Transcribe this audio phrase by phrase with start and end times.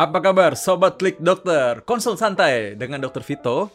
[0.00, 1.84] Apa kabar Sobat Klik Dokter?
[1.84, 3.68] Konsul santai dengan Dokter Vito.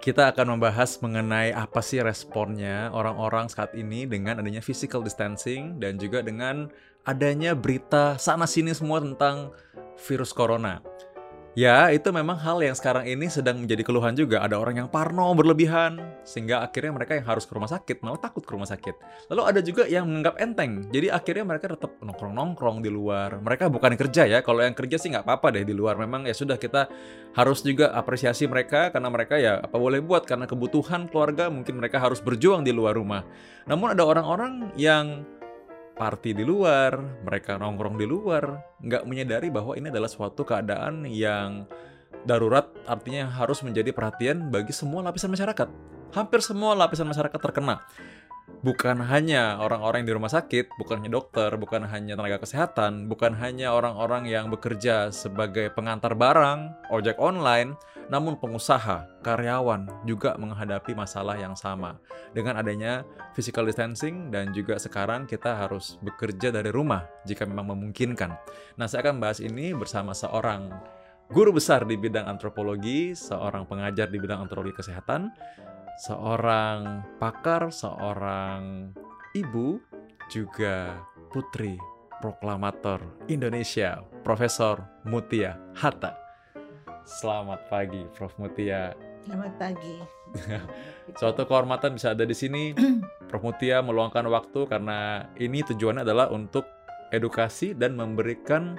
[0.00, 6.00] Kita akan membahas mengenai apa sih responnya orang-orang saat ini dengan adanya physical distancing dan
[6.00, 6.72] juga dengan
[7.04, 9.52] adanya berita sana sini semua tentang
[10.08, 10.80] virus corona.
[11.52, 14.40] Ya, itu memang hal yang sekarang ini sedang menjadi keluhan juga.
[14.40, 18.40] Ada orang yang parno berlebihan, sehingga akhirnya mereka yang harus ke rumah sakit, malah takut
[18.40, 18.96] ke rumah sakit.
[19.28, 23.36] Lalu ada juga yang menganggap enteng, jadi akhirnya mereka tetap nongkrong-nongkrong di luar.
[23.44, 26.00] Mereka bukan kerja ya, kalau yang kerja sih nggak apa-apa deh di luar.
[26.00, 26.88] Memang ya sudah kita
[27.36, 32.00] harus juga apresiasi mereka, karena mereka ya apa boleh buat, karena kebutuhan keluarga mungkin mereka
[32.00, 33.28] harus berjuang di luar rumah.
[33.68, 35.28] Namun ada orang-orang yang
[35.94, 41.68] party di luar, mereka nongkrong di luar, nggak menyadari bahwa ini adalah suatu keadaan yang
[42.24, 45.68] darurat, artinya harus menjadi perhatian bagi semua lapisan masyarakat.
[46.12, 47.82] Hampir semua lapisan masyarakat terkena.
[48.62, 53.34] Bukan hanya orang-orang yang di rumah sakit, bukan hanya dokter, bukan hanya tenaga kesehatan, bukan
[53.40, 57.74] hanya orang-orang yang bekerja sebagai pengantar barang, ojek online,
[58.12, 61.96] namun pengusaha, karyawan juga menghadapi masalah yang sama.
[62.36, 68.36] Dengan adanya physical distancing dan juga sekarang kita harus bekerja dari rumah jika memang memungkinkan.
[68.76, 70.68] Nah, saya akan bahas ini bersama seorang
[71.32, 75.32] guru besar di bidang antropologi, seorang pengajar di bidang antropologi kesehatan,
[76.04, 78.92] seorang pakar, seorang
[79.32, 79.80] ibu,
[80.28, 81.00] juga
[81.32, 81.80] putri
[82.20, 86.21] proklamator Indonesia, Profesor Mutia Hatta.
[87.02, 88.94] Selamat pagi, Prof Mutia.
[89.26, 89.96] Selamat pagi.
[91.18, 92.70] Suatu kehormatan bisa ada di sini.
[93.28, 96.62] Prof Mutia meluangkan waktu karena ini tujuannya adalah untuk
[97.10, 98.78] edukasi dan memberikan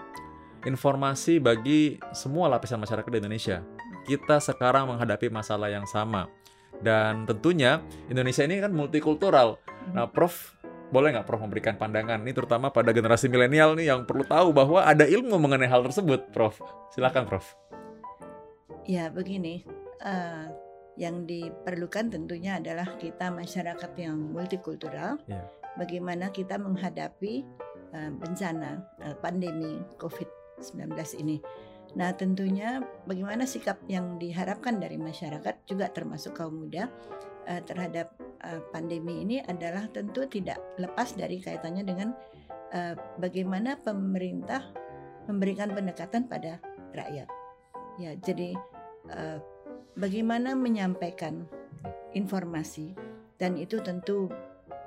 [0.63, 3.59] informasi bagi semua lapisan masyarakat di Indonesia.
[4.07, 6.27] Kita sekarang menghadapi masalah yang sama.
[6.83, 9.59] Dan tentunya Indonesia ini kan multikultural.
[9.91, 10.55] Nah, Prof
[10.93, 14.85] boleh nggak Prof memberikan pandangan ini terutama pada generasi milenial nih yang perlu tahu bahwa
[14.85, 16.59] ada ilmu mengenai hal tersebut, Prof.
[16.93, 17.62] Silakan, Prof.
[18.83, 19.63] Ya, begini.
[20.03, 20.51] Uh,
[20.93, 25.17] yang diperlukan tentunya adalah kita masyarakat yang multikultural.
[25.25, 25.47] Yeah.
[25.73, 27.41] Bagaimana kita menghadapi
[27.95, 31.41] uh, bencana uh, pandemi COVID-19 ini.
[31.93, 36.89] Nah, tentunya bagaimana sikap yang diharapkan dari masyarakat juga termasuk kaum muda
[37.45, 42.09] uh, terhadap uh, pandemi ini adalah tentu tidak lepas dari kaitannya dengan
[42.73, 44.73] uh, bagaimana pemerintah
[45.29, 46.57] memberikan pendekatan pada
[46.97, 47.29] rakyat.
[48.01, 48.57] Ya, jadi
[49.11, 49.39] uh,
[49.97, 51.43] bagaimana menyampaikan
[52.15, 52.95] informasi
[53.41, 54.29] dan itu tentu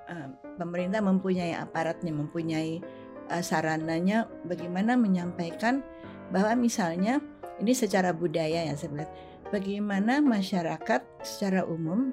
[0.08, 2.80] uh, pemerintah mempunyai aparatnya, mempunyai
[3.28, 5.82] uh, sarananya bagaimana menyampaikan
[6.30, 7.22] bahwa misalnya
[7.62, 9.12] ini secara budaya ya sebenarnya
[9.48, 12.10] bagaimana masyarakat secara umum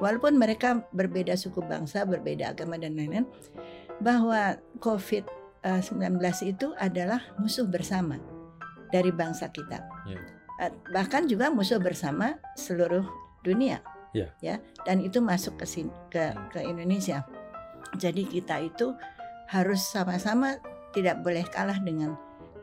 [0.00, 3.28] walaupun mereka berbeda suku bangsa, berbeda agama dan lain-lain
[4.00, 6.16] bahwa COVID-19
[6.48, 8.16] itu adalah musuh bersama
[8.88, 9.84] dari bangsa kita.
[10.08, 10.39] Yeah Eh,
[10.92, 13.04] bahkan juga musuh bersama seluruh
[13.40, 13.80] dunia
[14.12, 14.30] yeah.
[14.44, 16.52] ya dan itu masuk ke sini, ke hmm.
[16.52, 17.24] ke Indonesia
[17.96, 18.92] jadi kita itu
[19.50, 20.60] harus sama-sama
[20.94, 22.14] tidak boleh kalah dengan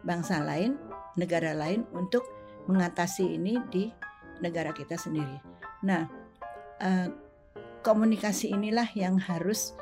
[0.06, 0.78] bangsa lain
[1.18, 2.24] negara lain untuk
[2.70, 3.90] mengatasi ini di
[4.40, 5.42] negara kita sendiri
[5.82, 6.06] nah
[6.80, 7.10] eh,
[7.82, 9.74] komunikasi inilah yang harus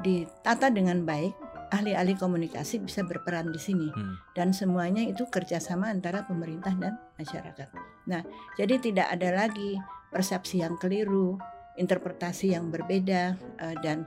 [0.00, 1.36] ditata dengan baik
[1.70, 4.34] ahli-ahli komunikasi bisa berperan di sini hmm.
[4.34, 7.70] dan semuanya itu kerjasama antara pemerintah dan masyarakat.
[8.10, 8.22] Nah,
[8.58, 9.78] jadi tidak ada lagi
[10.10, 11.38] persepsi yang keliru,
[11.78, 14.04] interpretasi yang berbeda uh, dan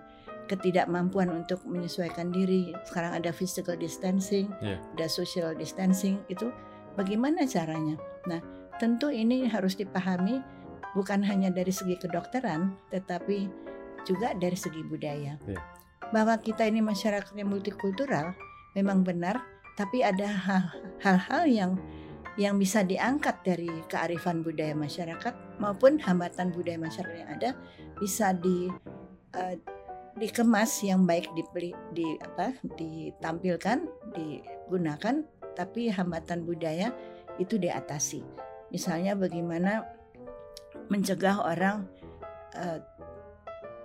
[0.51, 2.75] ketidakmampuan untuk menyesuaikan diri.
[2.83, 4.77] Sekarang ada physical distancing, yeah.
[4.99, 6.51] ada social distancing itu
[6.99, 7.95] bagaimana caranya?
[8.27, 8.43] Nah,
[8.75, 10.43] tentu ini harus dipahami
[10.93, 13.47] bukan hanya dari segi kedokteran, tetapi
[14.03, 15.39] juga dari segi budaya.
[15.47, 15.72] Yeah
[16.11, 18.33] bahwa kita ini masyarakat yang multikultural
[18.73, 19.39] memang benar,
[19.77, 20.27] tapi ada
[21.03, 21.71] hal-hal yang
[22.33, 27.49] yang bisa diangkat dari kearifan budaya masyarakat maupun hambatan budaya masyarakat yang ada
[28.01, 28.73] bisa di
[29.37, 29.55] uh,
[30.17, 33.85] dikemas yang baik di apa ditampilkan
[34.17, 35.21] digunakan
[35.53, 36.89] tapi hambatan budaya
[37.37, 38.25] itu diatasi.
[38.73, 39.85] Misalnya bagaimana
[40.89, 41.85] mencegah orang
[42.57, 42.81] uh,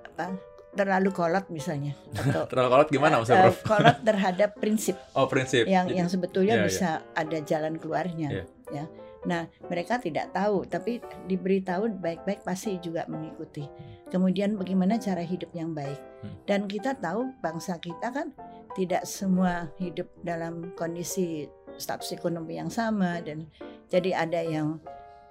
[0.08, 0.36] apa
[0.78, 3.58] terlalu kolot misalnya atau terlalu kolot gimana maksudnya Prof?
[3.66, 4.96] kolot terhadap prinsip.
[5.18, 5.66] Oh, prinsip.
[5.66, 7.18] Yang Jadi, yang sebetulnya yeah, bisa yeah.
[7.18, 8.46] ada jalan keluarnya yeah.
[8.70, 8.84] ya.
[9.26, 13.66] Nah, mereka tidak tahu tapi diberitahu baik-baik pasti juga mengikuti.
[14.08, 15.98] Kemudian bagaimana cara hidup yang baik.
[16.22, 16.34] Hmm.
[16.46, 18.30] Dan kita tahu bangsa kita kan
[18.78, 23.50] tidak semua hidup dalam kondisi status ekonomi yang sama dan
[23.90, 24.78] jadi ada yang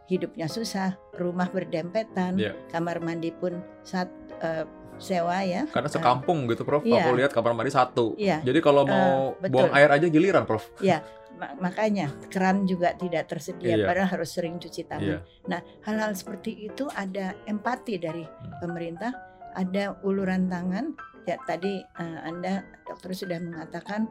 [0.08, 2.56] hidupnya susah, rumah berdempetan, yeah.
[2.72, 4.08] kamar mandi pun saat
[4.40, 4.64] uh,
[4.98, 5.66] sewa ya.
[5.70, 6.84] Karena sekampung gitu Prof.
[6.84, 7.02] Iya.
[7.06, 8.18] Aku lihat kamar mandi satu.
[8.18, 8.42] Iya.
[8.42, 10.66] Jadi kalau mau uh, buang air aja giliran Prof.
[10.82, 11.02] Iya.
[11.38, 13.86] Makanya keran juga tidak tersedia, iya.
[13.86, 15.06] padahal harus sering cuci tangan.
[15.06, 15.20] Iya.
[15.46, 18.58] Nah, hal-hal seperti itu ada empati dari hmm.
[18.58, 19.14] pemerintah,
[19.54, 20.98] ada uluran tangan.
[21.30, 24.10] Ya tadi uh, Anda dokter sudah mengatakan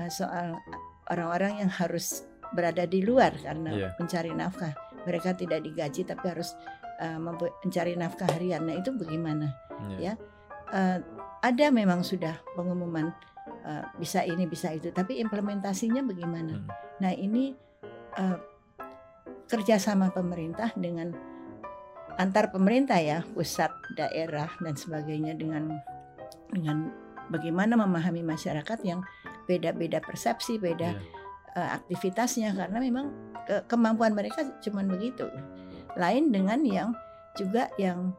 [0.00, 0.56] uh, soal
[1.12, 2.24] orang-orang yang harus
[2.56, 3.92] berada di luar karena yeah.
[4.00, 4.72] mencari nafkah.
[5.04, 6.56] Mereka tidak digaji tapi harus
[7.00, 7.18] uh,
[7.64, 8.66] mencari nafkah harian.
[8.66, 9.54] Nah itu bagaimana?
[9.98, 9.98] Yeah.
[9.98, 10.12] Ya,
[10.70, 10.98] uh,
[11.42, 13.10] ada memang sudah pengumuman
[13.66, 16.60] uh, bisa ini bisa itu, tapi implementasinya bagaimana?
[16.60, 16.68] Hmm.
[17.02, 17.54] Nah ini
[18.18, 18.38] uh,
[19.50, 21.12] kerjasama pemerintah dengan
[22.16, 25.82] antar pemerintah ya pusat, daerah dan sebagainya dengan
[26.54, 26.94] dengan
[27.28, 29.02] bagaimana memahami masyarakat yang
[29.44, 31.22] beda-beda persepsi, beda yeah
[31.54, 33.06] uh, aktivitasnya karena memang
[33.46, 35.26] ke kemampuan mereka cuma begitu.
[35.94, 36.90] Lain dengan yang
[37.34, 38.14] juga yang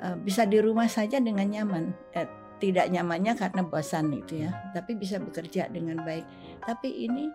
[0.00, 1.92] uh, bisa di rumah saja dengan nyaman.
[2.16, 2.28] Eh,
[2.62, 6.22] tidak nyamannya karena bosan itu ya, tapi bisa bekerja dengan baik.
[6.62, 7.26] Tapi ini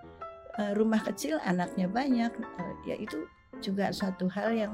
[0.56, 3.27] uh, rumah kecil anaknya banyak, uh, ya itu
[3.59, 4.74] juga suatu hal yang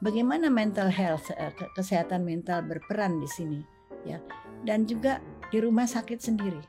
[0.00, 3.60] bagaimana mental health uh, kesehatan mental berperan di sini
[4.08, 4.16] ya.
[4.64, 5.20] Dan juga
[5.52, 6.60] di rumah sakit sendiri.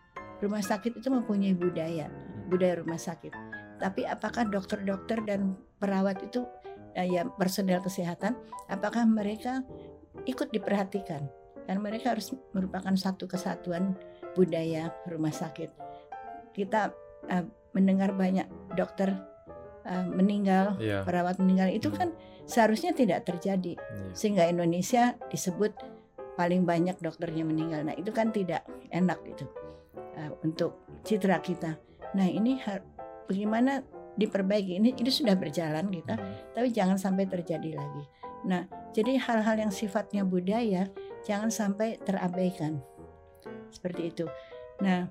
[0.43, 2.11] Rumah sakit itu mempunyai budaya
[2.51, 3.31] budaya rumah sakit.
[3.79, 6.43] Tapi apakah dokter-dokter dan perawat itu
[6.95, 8.35] ya personel kesehatan
[8.67, 9.63] apakah mereka
[10.27, 11.27] ikut diperhatikan?
[11.65, 13.95] Karena mereka harus merupakan satu kesatuan
[14.35, 15.71] budaya rumah sakit.
[16.51, 16.91] Kita
[17.31, 19.15] uh, mendengar banyak dokter
[19.87, 21.05] uh, meninggal, yeah.
[21.07, 21.97] perawat meninggal itu hmm.
[21.97, 22.09] kan
[22.43, 23.77] seharusnya tidak terjadi.
[23.77, 24.11] Yeah.
[24.11, 25.71] Sehingga Indonesia disebut
[26.35, 27.85] paling banyak dokternya meninggal.
[27.85, 29.47] Nah, itu kan tidak enak itu
[30.19, 31.77] uh, untuk citra kita.
[32.11, 32.59] Nah ini
[33.27, 33.83] bagaimana
[34.19, 36.19] diperbaiki ini itu sudah berjalan kita,
[36.51, 38.03] tapi jangan sampai terjadi lagi.
[38.47, 40.89] Nah jadi hal-hal yang sifatnya budaya
[41.23, 42.81] jangan sampai terabaikan
[43.71, 44.25] seperti itu.
[44.83, 45.07] Nah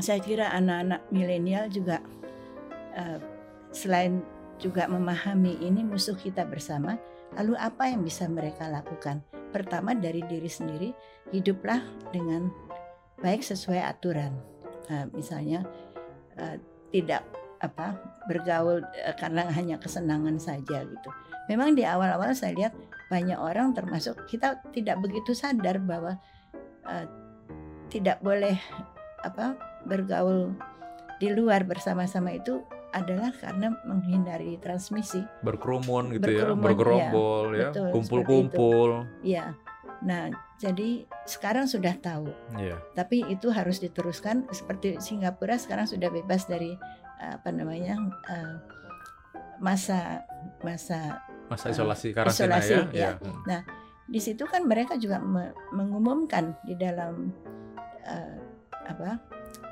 [0.00, 2.00] saya kira anak-anak milenial juga
[2.96, 3.18] uh,
[3.72, 4.24] selain
[4.56, 6.96] juga memahami ini musuh kita bersama,
[7.36, 9.20] lalu apa yang bisa mereka lakukan?
[9.52, 10.90] Pertama dari diri sendiri,
[11.28, 12.48] hiduplah dengan
[13.20, 14.32] baik sesuai aturan.
[14.88, 15.64] Nah, misalnya
[16.40, 16.56] uh,
[16.88, 17.24] tidak
[17.60, 17.96] apa
[18.28, 21.10] bergaul uh, karena hanya kesenangan saja gitu.
[21.46, 22.74] Memang di awal-awal saya lihat
[23.06, 26.18] banyak orang termasuk kita tidak begitu sadar bahwa
[26.84, 27.06] uh,
[27.86, 28.58] tidak boleh
[29.22, 29.54] apa
[29.86, 30.52] bergaul
[31.22, 32.60] di luar bersama-sama itu
[32.92, 35.22] adalah karena menghindari transmisi.
[35.44, 38.90] Berkerumun gitu ya, berkerumun, ya bergerombol ya kumpul-kumpul.
[39.22, 39.46] Ya
[40.04, 40.28] nah
[40.60, 42.28] jadi sekarang sudah tahu,
[42.60, 42.76] yeah.
[42.92, 46.76] tapi itu harus diteruskan seperti Singapura sekarang sudah bebas dari
[47.20, 47.96] apa namanya
[48.28, 48.54] uh,
[49.60, 50.24] masa
[50.60, 52.80] masa masa isolasi karantina isolasi, ya.
[52.92, 53.10] ya.
[53.16, 53.32] ya.
[53.48, 53.60] Nah
[54.06, 57.34] di situ kan mereka juga me mengumumkan di dalam
[58.06, 58.36] uh,
[58.86, 59.18] apa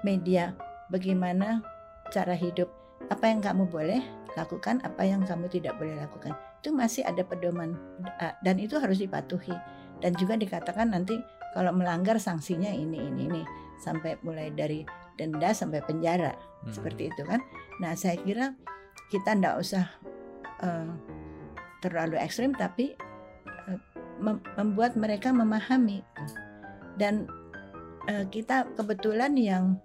[0.02, 0.56] media
[0.90, 1.62] bagaimana
[2.10, 2.66] cara hidup
[3.08, 4.02] apa yang kamu boleh
[4.34, 7.78] lakukan apa yang kamu tidak boleh lakukan itu masih ada pedoman
[8.18, 9.54] uh, dan itu harus dipatuhi
[10.02, 11.14] dan juga dikatakan nanti
[11.54, 13.42] kalau melanggar sanksinya ini ini ini
[13.78, 14.82] sampai mulai dari
[15.18, 16.34] denda sampai penjara.
[16.64, 16.72] Hmm.
[16.72, 17.40] seperti itu kan.
[17.78, 18.56] Nah saya kira
[19.12, 19.84] kita tidak usah
[20.64, 20.88] uh,
[21.84, 22.96] terlalu ekstrim tapi
[23.68, 23.78] uh,
[24.18, 26.00] mem membuat mereka memahami.
[26.96, 27.28] Dan
[28.08, 29.76] uh, kita kebetulan yang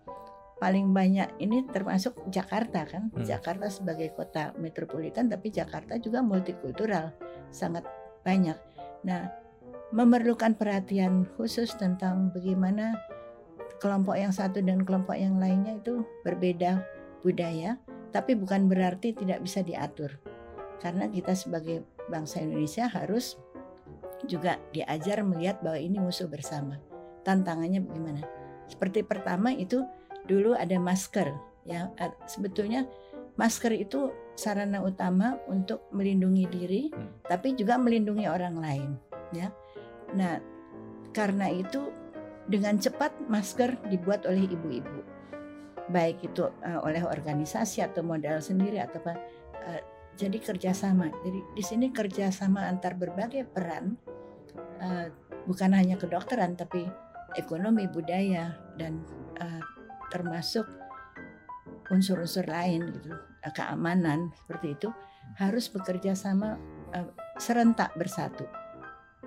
[0.59, 3.11] paling banyak ini termasuk Jakarta kan.
[3.11, 3.23] Hmm.
[3.27, 7.11] Jakarta sebagai kota metropolitan tapi Jakarta juga multikultural
[7.51, 7.83] sangat
[8.23, 8.55] banyak.
[9.03, 9.27] Nah
[9.89, 12.93] memerlukan perhatian khusus tentang bagaimana
[13.79, 16.83] kelompok yang satu dan kelompok yang lainnya itu berbeda
[17.25, 17.79] budaya,
[18.13, 20.19] tapi bukan berarti tidak bisa diatur.
[20.79, 23.35] Karena kita sebagai bangsa Indonesia harus
[24.27, 26.79] juga diajar melihat bahwa ini musuh bersama.
[27.23, 28.21] Tantangannya bagaimana?
[28.67, 29.83] Seperti pertama itu
[30.29, 31.33] dulu ada masker
[31.65, 31.89] ya
[32.29, 32.85] sebetulnya
[33.33, 37.25] masker itu sarana utama untuk melindungi diri hmm.
[37.25, 38.89] tapi juga melindungi orang lain
[39.33, 39.49] ya
[40.17, 40.41] Nah,
[41.13, 41.93] karena itu
[42.49, 45.05] dengan cepat masker dibuat oleh ibu-ibu,
[45.93, 49.13] baik itu uh, oleh organisasi atau modal sendiri atau apa.
[49.61, 49.81] Uh,
[50.19, 51.07] jadi kerjasama.
[51.23, 53.95] Jadi di sini kerjasama antar berbagai peran,
[54.81, 55.07] uh,
[55.45, 56.83] bukan hanya kedokteran tapi
[57.37, 58.99] ekonomi, budaya dan
[59.39, 59.61] uh,
[60.09, 60.65] termasuk
[61.93, 63.13] unsur-unsur lain gitu,
[63.53, 64.89] keamanan seperti itu
[65.37, 66.57] harus bekerja sama
[66.97, 68.43] uh, serentak bersatu.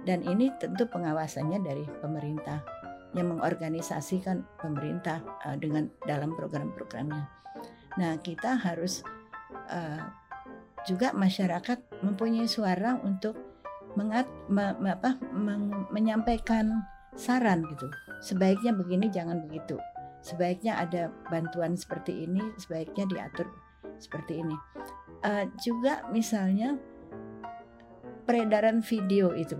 [0.02, 2.81] Dan ini tentu pengawasannya dari pemerintah
[3.12, 7.24] yang mengorganisasikan pemerintah uh, dengan dalam program-programnya.
[8.00, 9.04] Nah, kita harus
[9.68, 10.02] uh,
[10.88, 13.36] juga masyarakat mempunyai suara untuk
[13.94, 17.86] mengat, me, me, apa, men, menyampaikan saran gitu.
[18.24, 19.76] Sebaiknya begini, jangan begitu.
[20.24, 23.50] Sebaiknya ada bantuan seperti ini, sebaiknya diatur
[24.00, 24.56] seperti ini.
[25.22, 26.80] Uh, juga misalnya
[28.24, 29.58] peredaran video itu.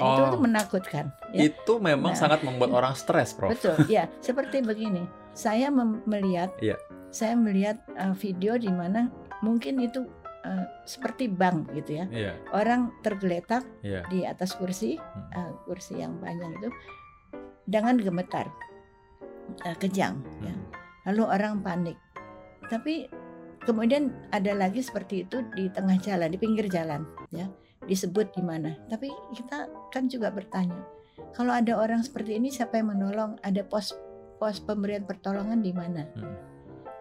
[0.00, 1.04] Oh, itu, itu menakutkan.
[1.30, 1.40] Ya.
[1.52, 3.52] Itu memang nah, sangat membuat orang stres, Prof.
[3.52, 4.08] Betul, ya.
[4.24, 5.04] Seperti begini,
[5.36, 6.80] saya melihat, ya.
[7.12, 9.12] saya melihat uh, video di mana
[9.44, 10.08] mungkin itu
[10.48, 12.06] uh, seperti bank gitu ya.
[12.08, 12.34] Yeah.
[12.56, 14.02] Orang tergeletak yeah.
[14.08, 14.96] di atas kursi,
[15.36, 16.68] uh, kursi yang panjang itu
[17.68, 18.48] dengan gemetar,
[19.68, 20.24] uh, kejang.
[20.40, 20.48] Hmm.
[20.48, 20.54] Ya.
[21.12, 21.96] Lalu orang panik.
[22.72, 23.12] Tapi
[23.68, 27.44] kemudian ada lagi seperti itu di tengah jalan, di pinggir jalan, ya
[27.84, 28.76] disebut di mana.
[28.88, 30.80] Tapi kita kan juga bertanya,
[31.36, 33.38] kalau ada orang seperti ini siapa yang menolong?
[33.40, 33.94] Ada pos
[34.40, 36.08] pos pemberian pertolongan di mana?
[36.16, 36.36] Hmm.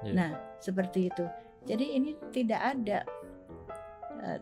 [0.04, 0.14] Yeah.
[0.16, 1.26] Nah seperti itu.
[1.68, 3.04] Jadi ini tidak ada
[4.24, 4.40] uh,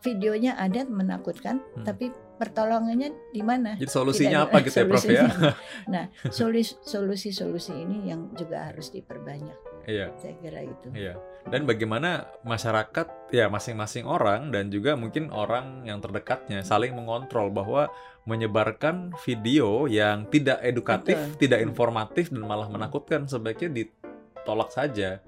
[0.00, 1.84] videonya ada menakutkan, hmm.
[1.84, 2.08] tapi
[2.40, 3.76] pertolongannya di mana?
[3.76, 5.24] Jadi solusinya Tidak, apa gitu ya Prof ya?
[5.92, 6.04] nah,
[6.88, 9.69] solusi-solusi ini yang juga harus diperbanyak.
[9.88, 10.12] Iya.
[10.20, 10.88] Saya kira itu.
[10.92, 11.14] Iya.
[11.48, 17.88] Dan bagaimana masyarakat ya masing-masing orang dan juga mungkin orang yang terdekatnya saling mengontrol bahwa
[18.28, 21.40] menyebarkan video yang tidak edukatif, Betul.
[21.40, 25.24] tidak informatif dan malah menakutkan sebaiknya ditolak saja.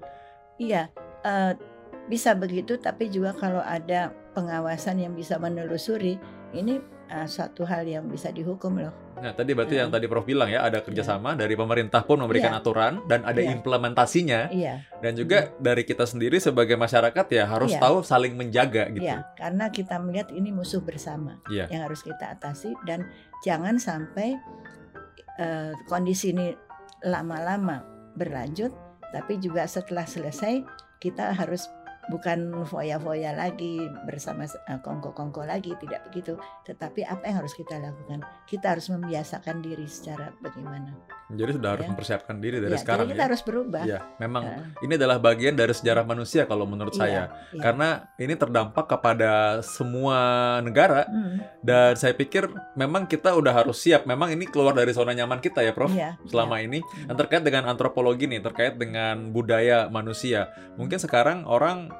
[0.61, 0.93] Iya,
[1.25, 1.57] uh,
[2.05, 6.19] bisa begitu tapi juga kalau ada pengawasan yang bisa menelusuri
[6.53, 6.77] ini
[7.13, 9.13] uh, suatu hal yang bisa dihukum loh.
[9.13, 11.45] Nah, tadi berarti yang tadi Prof bilang ya, ada kerjasama yeah.
[11.45, 12.59] dari pemerintah pun memberikan yeah.
[12.59, 13.53] aturan dan ada yeah.
[13.53, 14.41] implementasinya.
[14.49, 14.77] Yeah.
[14.99, 15.61] Dan juga mm.
[15.61, 17.81] dari kita sendiri sebagai masyarakat ya harus yeah.
[17.81, 19.05] tahu saling menjaga gitu.
[19.05, 19.29] Yeah.
[19.37, 21.69] karena kita melihat ini musuh bersama yeah.
[21.69, 23.07] yang harus kita atasi dan
[23.45, 24.35] jangan sampai
[25.37, 26.51] uh, kondisi ini
[27.05, 27.85] lama-lama
[28.17, 28.73] berlanjut,
[29.13, 30.65] tapi juga setelah selesai
[31.03, 31.67] kita harus
[32.11, 36.35] bukan foya-foya lagi bersama eh, kongko-kongko lagi tidak begitu
[36.67, 40.91] tetapi apa yang harus kita lakukan kita harus membiasakan diri secara bagaimana
[41.31, 41.89] jadi sudah harus ya.
[41.95, 43.27] mempersiapkan diri dari ya, sekarang jadi kita ya?
[43.31, 44.55] harus berubah ya memang ya.
[44.83, 47.23] ini adalah bagian dari sejarah manusia kalau menurut ya, saya
[47.55, 47.61] ya.
[47.63, 47.87] karena
[48.19, 50.17] ini terdampak kepada semua
[50.59, 51.63] negara hmm.
[51.63, 55.63] dan saya pikir memang kita udah harus siap memang ini keluar dari zona nyaman kita
[55.63, 56.67] ya Prof ya, selama ya.
[56.67, 61.92] ini dan terkait dengan antropologi nih terkait dengan budaya manusia mungkin sekarang orang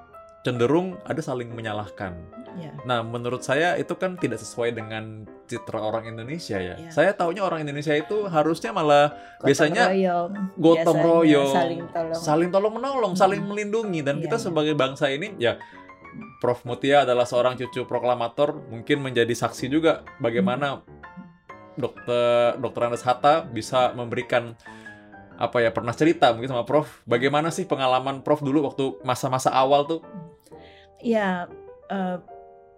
[0.44, 2.44] cenderung ada saling menyalahkan.
[2.54, 2.76] Yeah.
[2.86, 6.78] Nah, menurut saya itu kan tidak sesuai dengan citra orang Indonesia ya.
[6.78, 6.94] Yeah.
[6.94, 9.10] Saya taunya orang Indonesia itu harusnya malah
[9.42, 10.32] gotong biasanya royong,
[10.62, 13.22] gotong royong, saling tolong, saling tolong menolong, hmm.
[13.26, 14.46] saling melindungi dan yeah, kita yeah.
[14.46, 15.58] sebagai bangsa ini ya
[16.38, 21.82] Prof Mutia adalah seorang cucu proklamator, mungkin menjadi saksi juga bagaimana hmm.
[21.82, 24.54] dokter dokter Andes Hatta bisa memberikan
[25.34, 29.90] apa ya pernah cerita mungkin sama Prof bagaimana sih pengalaman Prof dulu waktu masa-masa awal
[29.90, 30.06] tuh
[31.02, 31.50] Ya,
[31.90, 32.20] uh,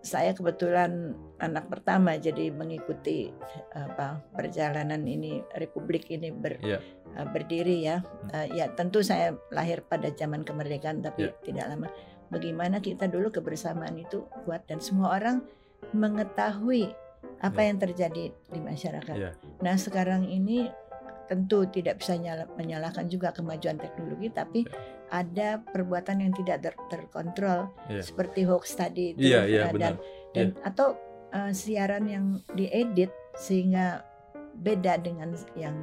[0.05, 3.33] saya kebetulan anak pertama jadi mengikuti
[3.73, 6.77] apa perjalanan ini republik ini ber, yeah.
[6.77, 7.25] Iya.
[7.25, 8.05] uh, berdiri ya.
[8.29, 11.35] Uh, ya tentu saya lahir pada zaman kemerdekaan tapi yeah.
[11.41, 11.89] tidak lama.
[12.29, 15.41] Bagaimana kita dulu kebersamaan itu kuat dan semua orang
[15.93, 16.93] mengetahui
[17.41, 17.67] apa yeah.
[17.73, 19.17] yang terjadi di masyarakat.
[19.17, 19.33] Yeah.
[19.65, 20.69] Nah sekarang ini
[21.25, 22.17] tentu tidak bisa
[22.55, 28.01] menyalahkan juga kemajuan teknologi tapi yeah ada perbuatan yang tidak ter terkontrol yeah.
[28.01, 29.95] seperti hoax tadi itu yeah, yeah, dan
[30.33, 30.67] dan yeah.
[30.67, 30.97] atau
[31.35, 32.25] uh, siaran yang
[32.57, 34.01] diedit sehingga
[34.55, 35.75] beda dengan yang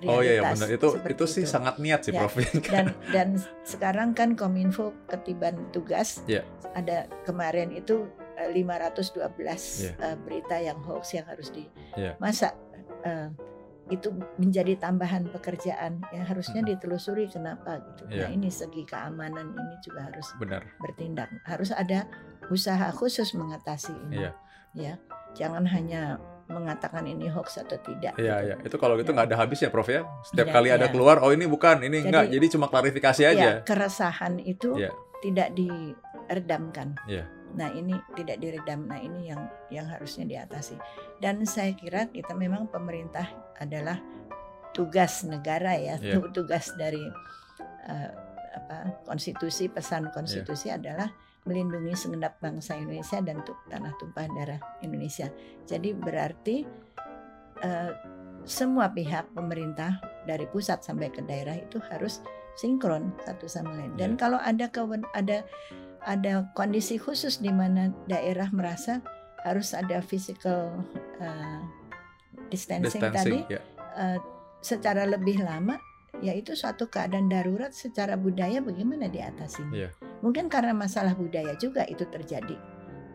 [0.00, 0.16] realitas.
[0.16, 1.50] Oh iya, iya benar itu itu sih itu.
[1.50, 2.24] sangat niat sih ya.
[2.24, 2.34] Prof.
[2.64, 3.28] Dan dan
[3.66, 6.46] sekarang kan Kominfo ketiban tugas yeah.
[6.72, 8.08] ada kemarin itu
[8.40, 9.94] 512 yeah.
[10.00, 11.68] uh, berita yang hoax yang harus di
[12.00, 12.16] yeah.
[12.16, 12.56] masa
[13.04, 13.28] uh,
[13.90, 18.06] itu menjadi tambahan pekerjaan yang harusnya ditelusuri kenapa gitu.
[18.08, 18.30] Yeah.
[18.30, 20.62] Nah ini segi keamanan ini juga harus Benar.
[20.78, 21.28] bertindak.
[21.44, 22.06] Harus ada
[22.48, 24.30] usaha khusus mengatasi ini.
[24.30, 24.34] Yeah.
[24.70, 24.94] Ya,
[25.34, 28.18] jangan hanya mengatakan ini hoax atau tidak.
[28.18, 28.46] Iya, gitu.
[28.50, 28.54] iya.
[28.66, 29.22] Itu kalau gitu ya.
[29.22, 29.30] nggak ya.
[29.34, 30.02] ada habisnya, Prof ya.
[30.26, 30.78] Setiap ya, kali ya.
[30.78, 32.24] ada keluar, oh ini bukan, ini jadi, enggak.
[32.34, 33.38] Jadi cuma klarifikasi aja.
[33.38, 34.90] Ya, keresahan itu ya.
[35.22, 36.98] tidak diredamkan.
[37.06, 37.26] Ya.
[37.56, 38.86] Nah ini tidak diredam.
[38.86, 39.42] Nah ini yang
[39.72, 40.76] yang harusnya diatasi.
[41.18, 43.26] Dan saya kira kita memang pemerintah
[43.58, 43.98] adalah
[44.70, 46.22] tugas negara ya, yeah.
[46.30, 47.02] tugas dari
[47.86, 48.10] uh,
[48.50, 50.78] apa konstitusi pesan konstitusi yeah.
[50.78, 51.08] adalah
[51.48, 55.32] melindungi segenap bangsa Indonesia dan tanah tumpah darah Indonesia.
[55.64, 56.62] Jadi berarti
[57.64, 57.92] uh,
[58.44, 62.20] semua pihak pemerintah dari pusat sampai ke daerah itu harus
[62.58, 63.96] sinkron satu sama lain.
[63.96, 64.20] Dan yeah.
[64.20, 65.42] kalau ada kawan ada
[66.04, 69.00] ada kondisi khusus di mana daerah merasa
[69.44, 70.84] harus ada physical
[71.20, 71.60] uh,
[72.52, 73.56] distancing, distancing tadi.
[73.56, 73.60] Ya.
[73.96, 74.18] uh,
[74.60, 75.80] secara lebih lama
[76.20, 79.92] yaitu suatu keadaan darurat secara budaya bagaimana diatasinya yeah.
[80.20, 82.58] mungkin karena masalah budaya juga itu terjadi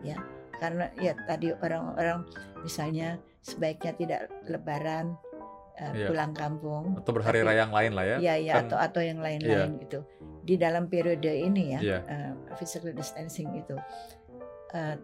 [0.02, 0.18] ya
[0.58, 2.26] karena ya tadi orang-orang
[2.64, 5.14] misalnya sebaiknya tidak lebaran
[5.80, 6.10] uh, yeah.
[6.10, 8.18] pulang kampung atau berhari tapi, raya yang lain lah ya.
[8.20, 9.82] Iya iya kan, atau atau yang lain-lain yeah.
[9.88, 10.00] gitu.
[10.46, 12.02] Di dalam periode ini ya yeah.
[12.06, 13.76] uh, physical distancing itu.
[14.76, 14.96] Uh,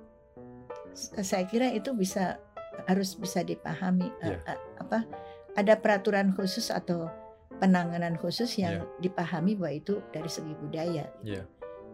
[0.96, 2.40] saya kira itu bisa
[2.88, 4.40] harus bisa dipahami yeah.
[4.48, 5.00] uh, uh, apa
[5.56, 7.12] ada peraturan khusus atau
[7.60, 9.00] penanganan khusus yang yeah.
[9.04, 11.06] dipahami bahwa itu dari segi budaya.
[11.22, 11.44] Gitu.
[11.44, 11.46] Yeah.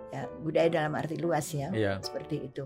[0.08, 1.98] Ya budaya dalam arti luas ya yeah.
[2.00, 2.64] seperti itu.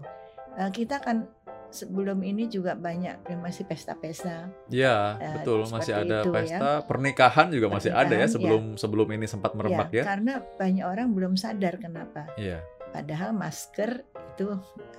[0.51, 1.31] Uh, kita kan
[1.71, 4.51] sebelum ini juga banyak yang masih pesta-pesta.
[4.67, 6.35] Iya, uh, betul, masih ada itu, ya.
[6.35, 6.85] pesta, ya.
[6.85, 8.77] pernikahan juga pernikahan, masih ada ya sebelum ya.
[8.77, 10.03] sebelum ini sempat merebak ya, ya.
[10.03, 12.29] Karena banyak orang belum sadar kenapa.
[12.35, 12.61] Iya.
[12.91, 14.03] Padahal masker
[14.35, 14.51] itu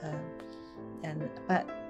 [0.02, 0.22] uh,
[1.04, 1.82] dan apa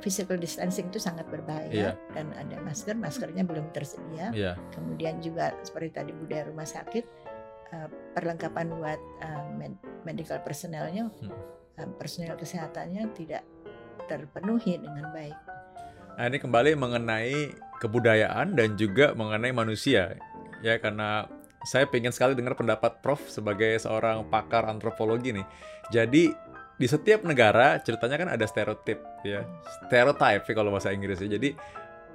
[0.00, 1.94] physical distancing itu sangat berbahaya yeah.
[2.16, 4.56] dan ada masker maskernya belum tersedia yeah.
[4.72, 7.04] kemudian juga seperti tadi budaya rumah sakit
[7.76, 9.76] uh, perlengkapan buat uh, med
[10.08, 11.30] medical personelnya hmm.
[11.76, 13.44] uh, personel kesehatannya tidak
[14.08, 15.36] terpenuhi dengan baik.
[16.16, 20.16] Nah ini kembali mengenai kebudayaan dan juga mengenai manusia
[20.60, 21.24] ya karena
[21.64, 25.46] saya pengen sekali dengar pendapat Prof sebagai seorang pakar antropologi nih.
[25.92, 26.32] Jadi
[26.80, 29.44] di setiap negara ceritanya kan ada stereotip ya
[29.84, 31.52] stereotype kalau bahasa Inggris ya jadi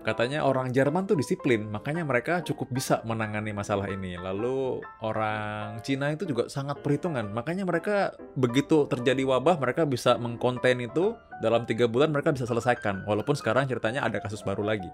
[0.06, 6.14] katanya orang Jerman tuh disiplin makanya mereka cukup bisa menangani masalah ini lalu orang Cina
[6.14, 11.90] itu juga sangat perhitungan makanya mereka begitu terjadi wabah mereka bisa mengkonten itu dalam tiga
[11.90, 14.88] bulan mereka bisa selesaikan walaupun sekarang ceritanya ada kasus baru lagi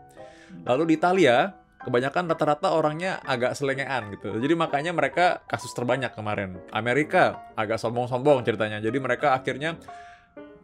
[0.63, 1.51] lalu di Italia
[1.81, 4.37] kebanyakan rata-rata orangnya agak selengean gitu.
[4.37, 6.61] Jadi makanya mereka kasus terbanyak kemarin.
[6.69, 8.77] Amerika agak sombong-sombong ceritanya.
[8.77, 9.81] Jadi mereka akhirnya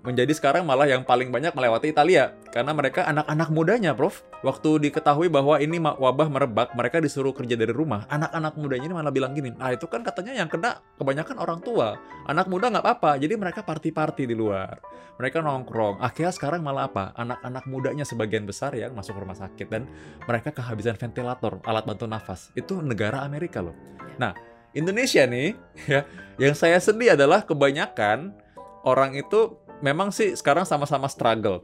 [0.07, 4.23] menjadi sekarang malah yang paling banyak melewati Italia karena mereka anak-anak mudanya, Prof.
[4.39, 8.07] Waktu diketahui bahwa ini wabah merebak, mereka disuruh kerja dari rumah.
[8.07, 11.99] Anak-anak mudanya ini malah bilang gini, "Ah, itu kan katanya yang kena kebanyakan orang tua.
[12.23, 14.79] Anak muda nggak apa-apa." Jadi mereka party-party di luar.
[15.19, 15.99] Mereka nongkrong.
[15.99, 17.11] Akhirnya sekarang malah apa?
[17.17, 19.89] Anak-anak mudanya sebagian besar yang masuk rumah sakit dan
[20.23, 22.55] mereka kehabisan ventilator, alat bantu nafas.
[22.55, 23.75] Itu negara Amerika loh.
[24.21, 24.31] Nah,
[24.77, 25.57] Indonesia nih,
[25.91, 26.05] ya,
[26.37, 28.37] yang saya sedih adalah kebanyakan
[28.85, 31.61] orang itu memang sih sekarang sama-sama struggle.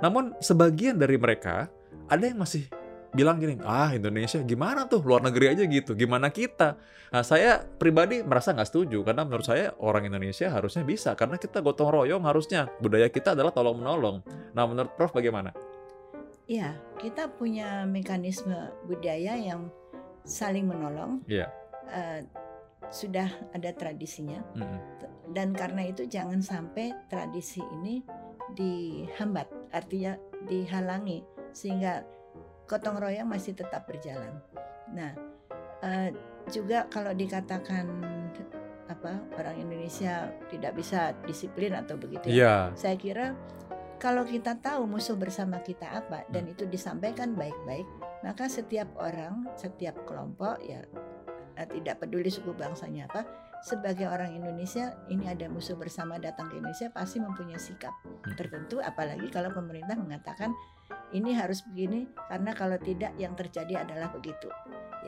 [0.00, 1.72] Namun sebagian dari mereka
[2.06, 2.68] ada yang masih
[3.16, 6.76] bilang gini, ah Indonesia gimana tuh luar negeri aja gitu, gimana kita?
[7.08, 11.64] Nah saya pribadi merasa nggak setuju karena menurut saya orang Indonesia harusnya bisa karena kita
[11.64, 14.20] gotong royong harusnya budaya kita adalah tolong menolong.
[14.52, 15.56] Nah menurut Prof bagaimana?
[16.44, 19.72] Ya kita punya mekanisme budaya yang
[20.28, 21.24] saling menolong.
[21.24, 21.48] Iya.
[21.86, 22.20] Uh,
[22.90, 24.80] sudah ada tradisinya mm -hmm.
[25.34, 28.02] dan karena itu jangan sampai tradisi ini
[28.54, 30.14] dihambat artinya
[30.46, 32.06] dihalangi sehingga
[32.66, 34.42] gotong royong masih tetap berjalan.
[34.92, 35.14] Nah
[35.82, 36.10] uh,
[36.50, 37.86] juga kalau dikatakan
[38.86, 42.62] apa orang Indonesia tidak bisa disiplin atau begitu ya, yeah.
[42.78, 43.34] saya kira
[43.98, 46.52] kalau kita tahu musuh bersama kita apa dan mm.
[46.54, 47.82] itu disampaikan baik-baik
[48.22, 50.86] maka setiap orang setiap kelompok ya
[51.64, 53.24] tidak peduli suku bangsanya apa
[53.64, 58.36] sebagai orang Indonesia ini ada musuh bersama datang ke Indonesia pasti mempunyai sikap hmm.
[58.36, 60.52] tertentu apalagi kalau pemerintah mengatakan
[61.16, 64.52] ini harus begini karena kalau tidak yang terjadi adalah begitu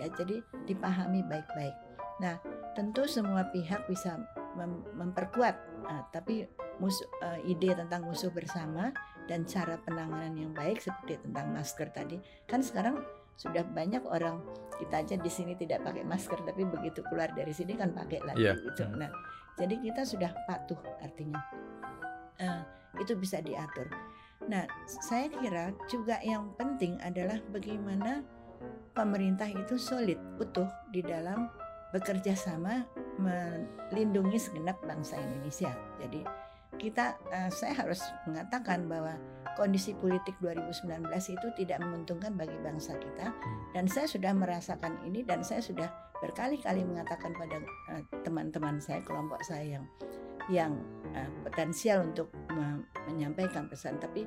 [0.01, 1.77] ya jadi dipahami baik-baik
[2.19, 2.41] nah
[2.75, 4.19] tentu semua pihak bisa
[4.59, 5.55] mem memperkuat
[5.87, 6.49] uh, tapi
[6.83, 8.91] musuh, uh, ide tentang musuh bersama
[9.31, 12.99] dan cara penanganan yang baik seperti tentang masker tadi kan sekarang
[13.39, 14.43] sudah banyak orang
[14.83, 18.43] kita aja di sini tidak pakai masker tapi begitu keluar dari sini kan pakai lagi
[18.43, 18.59] yeah.
[18.59, 18.83] gitu.
[18.83, 19.07] Hmm.
[19.07, 19.11] Nah,
[19.55, 21.39] jadi kita sudah patuh artinya
[22.43, 22.63] uh,
[22.99, 23.87] itu bisa diatur.
[24.51, 28.27] Nah, saya kira juga yang penting adalah bagaimana
[28.95, 31.47] pemerintah itu solid utuh di dalam
[31.95, 32.87] bekerja sama
[33.19, 35.75] melindungi segenap bangsa Indonesia.
[36.03, 36.23] Jadi
[36.79, 39.19] kita uh, saya harus mengatakan bahwa
[39.59, 43.35] kondisi politik 2019 itu tidak menguntungkan bagi bangsa kita.
[43.35, 43.59] Hmm.
[43.75, 47.63] dan saya sudah merasakan ini dan saya sudah berkali-kali mengatakan pada
[47.95, 49.85] eh, teman-teman uh, saya kelompok saya yang
[50.49, 50.73] yang
[51.15, 54.01] uh, potensial untuk me menyampaikan pesan.
[54.01, 54.25] Tapi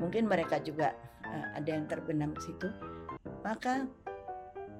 [0.00, 2.68] mungkin mereka juga uh, ada yang terbenam ke situ.
[3.44, 3.84] Maka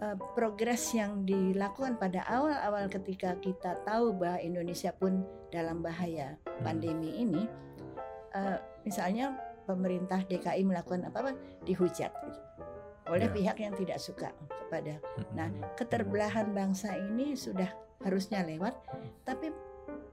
[0.01, 6.65] uh, progres yang dilakukan pada awal-awal ketika kita tahu bahwa Indonesia pun dalam bahaya hmm.
[6.65, 7.45] pandemi ini,
[8.35, 9.37] uh, misalnya
[9.69, 11.37] pemerintah DKI melakukan apa-apa
[11.69, 12.41] dihujat gitu,
[13.13, 13.37] oleh yeah.
[13.37, 14.29] pihak yang tidak suka
[14.67, 14.99] kepada.
[14.99, 15.27] Hmm.
[15.37, 17.69] Nah, keterbelahan bangsa ini sudah
[18.03, 18.75] harusnya lewat,
[19.29, 19.53] tapi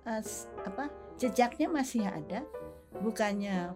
[0.05, 0.23] uh,
[0.67, 2.43] apa jejaknya masih ada,
[2.99, 3.73] bukannya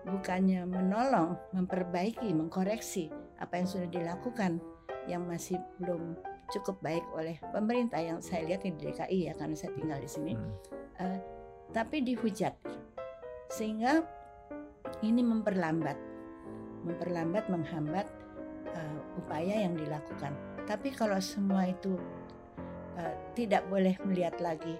[0.00, 4.60] bukannya menolong, memperbaiki, mengkoreksi apa yang sudah dilakukan
[5.08, 6.16] yang masih belum
[6.50, 10.32] cukup baik oleh pemerintah yang saya lihat di DKI ya karena saya tinggal di sini
[10.34, 10.52] hmm.
[10.98, 11.18] uh,
[11.70, 12.54] tapi dihujat
[13.50, 14.02] sehingga
[15.02, 16.10] ini memperlambat
[16.84, 18.06] memperlambat menghambat
[18.72, 20.32] uh, upaya yang dilakukan.
[20.64, 21.96] Tapi kalau semua itu
[22.96, 24.78] uh, tidak boleh melihat lagi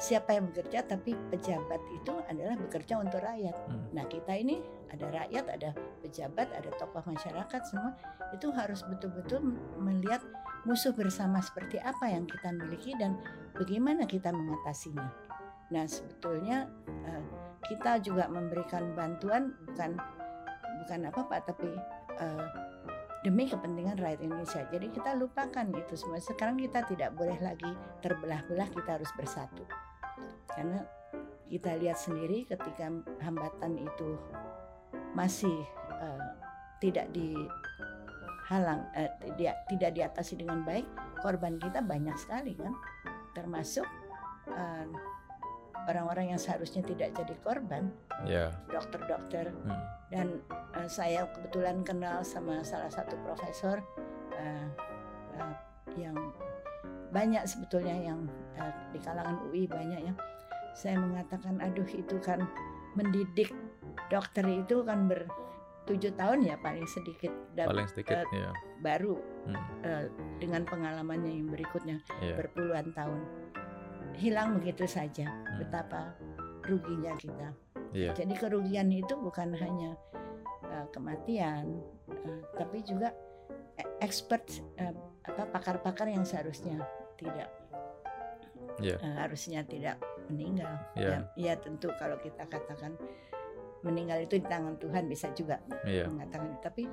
[0.00, 3.54] siapa yang bekerja, tapi pejabat itu adalah bekerja untuk rakyat.
[3.68, 3.86] Hmm.
[3.94, 4.58] Nah kita ini
[4.92, 5.70] ada rakyat, ada
[6.04, 7.96] pejabat, ada tokoh masyarakat semua
[8.36, 9.40] itu harus betul-betul
[9.80, 10.20] melihat
[10.68, 13.18] musuh bersama seperti apa yang kita miliki dan
[13.56, 15.08] bagaimana kita mengatasinya.
[15.72, 16.68] Nah sebetulnya
[17.08, 17.24] uh,
[17.66, 19.96] kita juga memberikan bantuan bukan
[20.84, 21.72] bukan apa pak tapi
[22.20, 22.46] uh,
[23.22, 24.62] demi kepentingan rakyat Indonesia.
[24.68, 26.18] Jadi kita lupakan itu semua.
[26.18, 27.70] Sekarang kita tidak boleh lagi
[28.02, 29.62] terbelah-belah, kita harus bersatu.
[30.50, 30.82] Karena
[31.46, 32.90] kita lihat sendiri ketika
[33.22, 34.18] hambatan itu
[35.12, 35.64] masih
[36.00, 36.32] uh,
[36.80, 40.88] tidak dihalang, uh, tidak tidak diatasi dengan baik,
[41.20, 42.72] korban kita banyak sekali kan,
[43.36, 43.86] termasuk
[44.50, 44.86] uh,
[45.88, 47.90] orang-orang yang seharusnya tidak jadi korban,
[48.26, 48.50] yeah.
[48.70, 49.50] dokter-dokter.
[49.50, 49.82] Hmm.
[50.12, 50.26] Dan
[50.76, 53.80] uh, saya kebetulan kenal sama salah satu profesor
[54.36, 54.68] uh,
[55.38, 55.54] uh,
[55.98, 56.14] yang
[57.12, 58.24] banyak sebetulnya yang
[58.56, 60.14] uh, di kalangan UI banyak ya.
[60.72, 62.48] Saya mengatakan, aduh itu kan
[62.96, 63.52] mendidik
[64.12, 65.24] dokter itu kan ber
[65.82, 68.50] tujuh tahun ya paling sedikit dan paling sedikit uh, ya.
[68.78, 69.18] baru
[69.50, 69.56] hmm.
[69.82, 70.06] uh,
[70.38, 72.38] dengan pengalamannya yang berikutnya yeah.
[72.38, 73.26] berpuluhan tahun
[74.14, 75.26] hilang begitu saja.
[75.26, 75.58] Hmm.
[75.58, 76.14] Betapa
[76.62, 77.50] ruginya kita.
[77.90, 78.14] Yeah.
[78.14, 79.98] Jadi kerugian itu bukan hanya
[80.70, 83.10] uh, kematian, uh, tapi juga
[83.98, 84.46] expert
[84.78, 84.94] uh,
[85.26, 86.78] apa pakar-pakar yang seharusnya
[87.18, 87.50] tidak
[88.78, 88.98] yeah.
[89.02, 89.98] uh, harusnya tidak
[90.30, 90.72] meninggal.
[90.94, 91.26] Yeah.
[91.34, 92.94] Ya, ya tentu kalau kita katakan
[93.82, 96.06] meninggal itu di tangan Tuhan bisa juga yeah.
[96.06, 96.58] mengatakan.
[96.62, 96.86] Tapi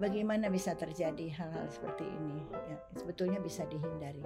[0.00, 2.44] bagaimana bisa terjadi hal-hal seperti ini?
[2.72, 4.24] Ya, sebetulnya bisa dihindari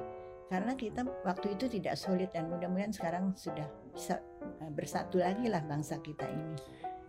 [0.51, 4.19] karena kita waktu itu tidak solid dan mudah-mudahan sekarang sudah bisa
[4.59, 6.59] eh, bersatu lagi lah bangsa kita ini.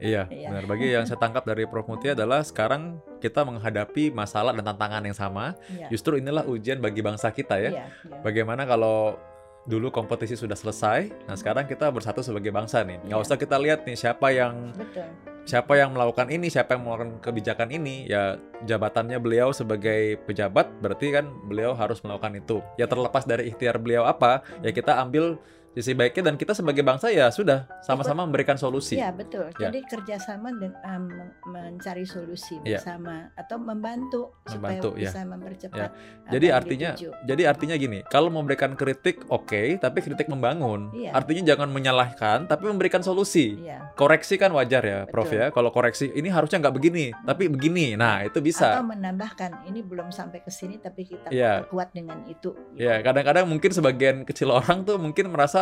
[0.02, 0.66] Iya, iya, benar.
[0.66, 5.14] Bagi yang saya tangkap dari Prof Mutia adalah sekarang kita menghadapi masalah dan tantangan yang
[5.14, 5.54] sama.
[5.70, 5.94] Iya.
[5.94, 7.70] Justru inilah ujian bagi bangsa kita ya.
[7.70, 8.18] Iya, iya.
[8.26, 9.18] Bagaimana kalau
[9.66, 12.98] dulu kompetisi sudah selesai, nah sekarang kita bersatu sebagai bangsa nih.
[13.06, 13.26] Nggak iya.
[13.26, 15.06] usah kita lihat nih siapa yang Betul
[15.46, 21.08] siapa yang melakukan ini, siapa yang melakukan kebijakan ini, ya jabatannya beliau sebagai pejabat berarti
[21.14, 22.58] kan beliau harus melakukan itu.
[22.78, 25.42] Ya terlepas dari ikhtiar beliau apa, ya kita ambil
[25.72, 29.00] sisi baiknya dan kita sebagai bangsa ya sudah sama-sama memberikan solusi.
[29.00, 29.48] Ya betul.
[29.56, 29.72] Ya.
[29.72, 31.08] Jadi kerjasama dan um,
[31.48, 32.78] mencari solusi ya.
[32.80, 35.10] bersama atau membantu, membantu supaya ya.
[35.10, 35.80] bisa mempercepat.
[35.80, 35.88] Ya.
[36.28, 37.10] Jadi artinya, dituju.
[37.24, 40.92] jadi artinya gini, kalau memberikan kritik oke, okay, tapi kritik membangun.
[40.92, 41.16] Ya.
[41.16, 43.56] Artinya jangan menyalahkan, tapi memberikan solusi.
[43.64, 43.96] Ya.
[43.96, 45.12] Koreksi kan wajar ya, betul.
[45.16, 45.46] Prof ya.
[45.56, 47.96] Kalau koreksi ini harusnya nggak begini, tapi begini.
[47.96, 48.76] Nah itu bisa.
[48.76, 51.64] Atau menambahkan ini belum sampai ke sini, tapi kita ya.
[51.72, 52.42] kuat dengan itu.
[52.42, 52.58] Gitu.
[52.74, 55.61] Ya kadang-kadang mungkin sebagian kecil orang tuh mungkin merasa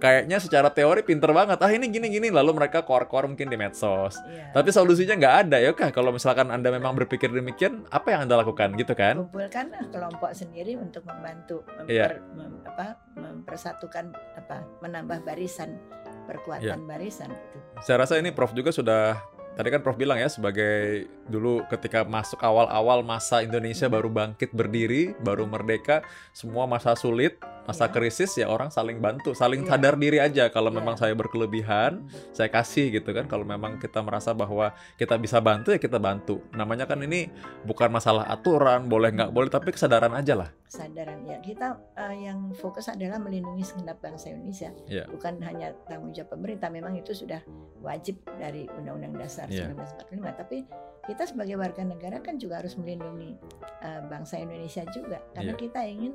[0.00, 1.60] kayaknya secara teori pinter banget.
[1.60, 2.28] Ah ini gini gini.
[2.32, 4.16] Lalu mereka kor-kor mungkin di medsos.
[4.30, 4.50] Yeah.
[4.56, 5.92] tapi solusinya nggak ada ya kah?
[5.92, 8.72] Kalau misalkan anda memang berpikir demikian apa yang anda lakukan?
[8.74, 9.28] Gitu kan?
[9.28, 12.34] Kumpulkan kelompok sendiri untuk membantu memper, yeah.
[12.34, 15.76] mem, apa mempersatukan apa menambah barisan
[16.24, 16.88] perkuatan yeah.
[16.88, 17.30] barisan.
[17.30, 19.16] Itu saya rasa ini Prof juga sudah
[19.58, 25.12] tadi kan Prof bilang ya sebagai dulu ketika masuk awal-awal masa Indonesia baru bangkit berdiri,
[25.20, 27.40] baru merdeka, semua masa sulit,
[27.70, 27.94] masa yeah.
[27.94, 29.70] krisis ya orang saling bantu, saling yeah.
[29.70, 30.82] sadar diri aja kalau yeah.
[30.82, 32.34] memang saya berkelebihan, hmm.
[32.34, 33.30] saya kasih gitu kan.
[33.30, 36.42] Kalau memang kita merasa bahwa kita bisa bantu ya kita bantu.
[36.50, 37.30] Namanya kan ini
[37.62, 40.50] bukan masalah aturan, boleh nggak boleh, tapi kesadaran aja lah.
[40.66, 45.06] Kesadaran ya kita uh, yang fokus adalah melindungi segenap bangsa Indonesia, yeah.
[45.06, 46.66] bukan hanya tanggung jawab pemerintah.
[46.74, 47.38] Memang itu sudah
[47.78, 49.70] wajib dari Undang-Undang Dasar yeah.
[49.70, 50.58] 1945, tapi
[51.06, 53.34] kita sebagai warga negara kan juga harus melindungi
[53.82, 55.62] uh, bangsa Indonesia juga karena yeah.
[55.62, 56.12] kita ingin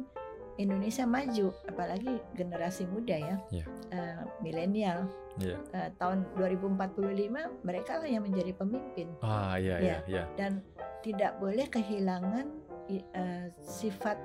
[0.55, 3.67] Indonesia maju, apalagi generasi muda ya, yeah.
[3.91, 5.07] uh, milenial.
[5.35, 5.59] Yeah.
[5.75, 9.11] Uh, tahun 2045 mereka lah yang menjadi pemimpin.
[9.19, 9.97] Ah iya ya, iya.
[10.07, 10.25] Yeah.
[10.39, 10.63] Dan
[11.03, 12.47] tidak boleh kehilangan
[12.91, 14.15] uh, sifat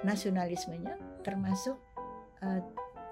[0.00, 1.76] nasionalismenya, termasuk
[2.40, 2.60] uh,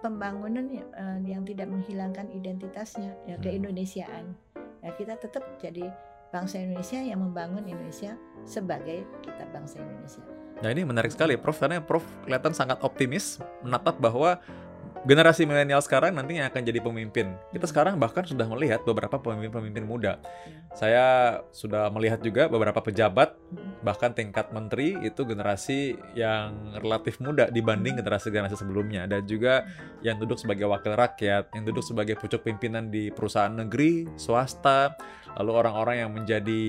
[0.00, 0.64] pembangunan
[0.96, 3.44] uh, yang tidak menghilangkan identitasnya, ya hmm.
[3.44, 4.32] keindonesiaan.
[4.80, 5.92] Ya, kita tetap jadi
[6.30, 8.14] bangsa Indonesia yang membangun Indonesia
[8.46, 10.22] sebagai kita bangsa Indonesia.
[10.60, 14.38] Nah ini menarik sekali Prof karena Prof kelihatan sangat optimis menatap bahwa
[15.08, 17.32] generasi milenial sekarang nantinya akan jadi pemimpin.
[17.52, 17.72] Kita hmm.
[17.72, 20.20] sekarang bahkan sudah melihat beberapa pemimpin-pemimpin muda.
[20.20, 20.60] Ya.
[20.76, 21.06] Saya
[21.50, 23.80] sudah melihat juga beberapa pejabat, hmm.
[23.80, 28.04] bahkan tingkat menteri itu generasi yang relatif muda dibanding hmm.
[28.04, 29.08] generasi-generasi sebelumnya.
[29.08, 29.64] Dan juga
[30.04, 35.00] yang duduk sebagai wakil rakyat, yang duduk sebagai pucuk pimpinan di perusahaan negeri, swasta,
[35.38, 36.62] lalu orang-orang yang menjadi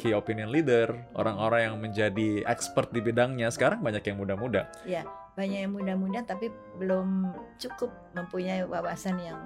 [0.00, 4.66] key opinion leader, orang-orang yang menjadi expert di bidangnya sekarang banyak yang muda-muda.
[4.82, 5.06] Ya,
[5.38, 6.50] banyak yang muda-muda tapi
[6.82, 7.30] belum
[7.62, 9.38] cukup mempunyai wawasan yang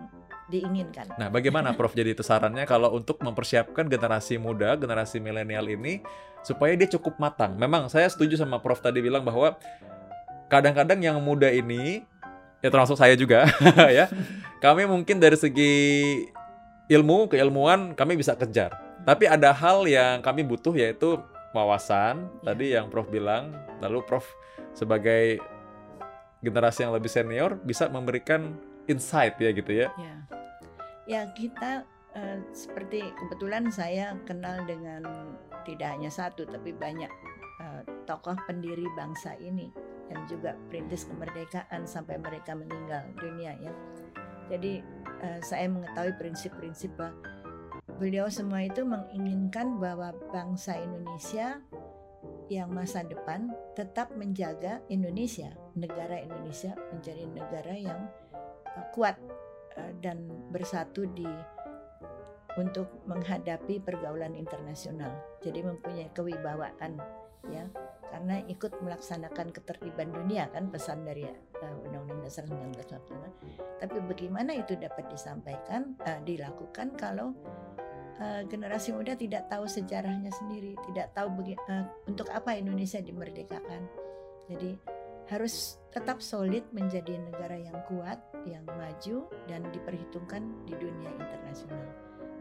[0.48, 1.12] diinginkan.
[1.20, 6.00] Nah, bagaimana Prof jadi itu sarannya kalau untuk mempersiapkan generasi muda, generasi milenial ini
[6.40, 7.54] supaya dia cukup matang.
[7.60, 9.56] Memang saya setuju sama Prof tadi bilang bahwa
[10.52, 12.04] kadang-kadang yang muda ini
[12.60, 13.48] ya termasuk saya juga
[13.98, 14.08] ya.
[14.62, 15.74] Kami mungkin dari segi
[16.92, 18.72] ilmu, keilmuan kami bisa kejar.
[19.02, 21.18] Tapi ada hal yang kami butuh yaitu
[21.56, 22.52] wawasan ya.
[22.52, 23.56] tadi yang Prof bilang.
[23.80, 24.24] Lalu Prof
[24.76, 25.42] sebagai
[26.42, 28.58] generasi yang lebih senior bisa memberikan
[28.90, 29.88] insight ya gitu ya.
[29.94, 30.14] Ya,
[31.06, 31.86] ya kita
[32.18, 35.06] uh, seperti kebetulan saya kenal dengan
[35.62, 37.10] tidak hanya satu tapi banyak
[37.62, 39.70] uh, tokoh pendiri bangsa ini
[40.10, 43.72] yang juga perintis kemerdekaan sampai mereka meninggal dunia ya.
[44.50, 44.82] Jadi
[45.22, 47.14] uh, saya mengetahui prinsip-prinsip bahwa
[47.98, 51.62] beliau semua itu menginginkan bahwa bangsa Indonesia
[52.50, 58.00] yang masa depan tetap menjaga Indonesia, negara Indonesia menjadi negara yang
[58.76, 59.16] uh, kuat
[59.78, 61.28] uh, dan bersatu di
[62.60, 65.12] untuk menghadapi pergaulan internasional.
[65.40, 67.00] Jadi mempunyai kewibawaan
[67.50, 67.66] ya
[68.12, 71.26] karena ikut melaksanakan ketertiban dunia kan pesan dari
[71.70, 73.78] Undang-Undang Dasar 1945.
[73.82, 77.36] Tapi bagaimana itu dapat disampaikan uh, dilakukan kalau
[78.18, 83.86] uh, generasi muda tidak tahu sejarahnya sendiri, tidak tahu uh, untuk apa Indonesia dimerdekakan.
[84.50, 84.74] Jadi
[85.30, 91.86] harus tetap solid menjadi negara yang kuat, yang maju dan diperhitungkan di dunia internasional.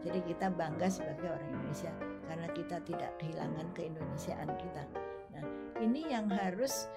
[0.02, 1.92] Jadi kita bangga sebagai orang Indonesia
[2.26, 4.84] karena kita tidak kehilangan keindonesiaan kita.
[5.30, 5.44] Nah,
[5.78, 6.90] ini yang harus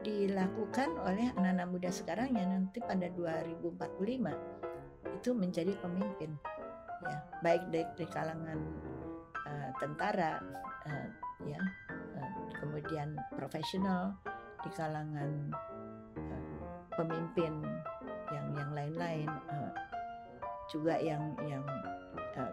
[0.00, 4.00] dilakukan oleh anak-anak muda sekarang yang nanti pada 2045
[5.20, 6.32] itu menjadi pemimpin.
[7.00, 8.60] Ya baik dari, dari kalangan
[9.44, 10.40] uh, tentara
[10.84, 11.08] uh,
[11.44, 11.60] ya
[12.16, 14.16] uh, kemudian profesional
[14.60, 15.52] di kalangan
[16.16, 16.52] uh,
[16.96, 17.64] pemimpin
[18.32, 19.72] yang yang lain-lain uh,
[20.68, 21.64] juga yang yang
[22.38, 22.52] uh,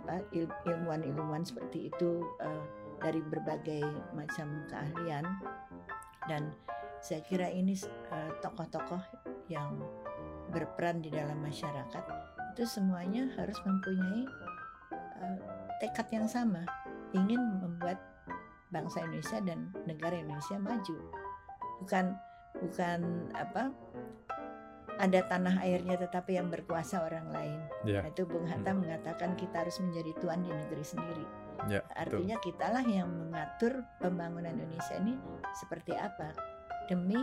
[0.00, 2.64] apa il, ilmuwan-ilmuwan seperti itu uh,
[3.00, 3.84] dari berbagai
[4.16, 5.24] macam keahlian.
[6.28, 6.52] Dan
[7.00, 7.76] saya kira ini
[8.44, 9.80] tokoh-tokoh uh, yang
[10.52, 12.04] berperan di dalam masyarakat
[12.56, 14.22] itu semuanya harus mempunyai
[14.92, 15.38] uh,
[15.80, 16.66] tekad yang sama
[17.16, 17.98] ingin membuat
[18.70, 20.96] bangsa Indonesia dan negara Indonesia maju
[21.82, 22.14] bukan
[22.60, 23.00] bukan
[23.34, 23.72] apa
[25.00, 28.04] ada tanah airnya tetapi yang berkuasa orang lain yeah.
[28.04, 28.84] itu Bung Hatta hmm.
[28.84, 31.26] mengatakan kita harus menjadi tuan di negeri sendiri
[31.72, 32.46] yeah, artinya betul.
[32.52, 35.16] kitalah yang mengatur pembangunan Indonesia ini
[35.56, 36.36] seperti apa
[36.90, 37.22] demi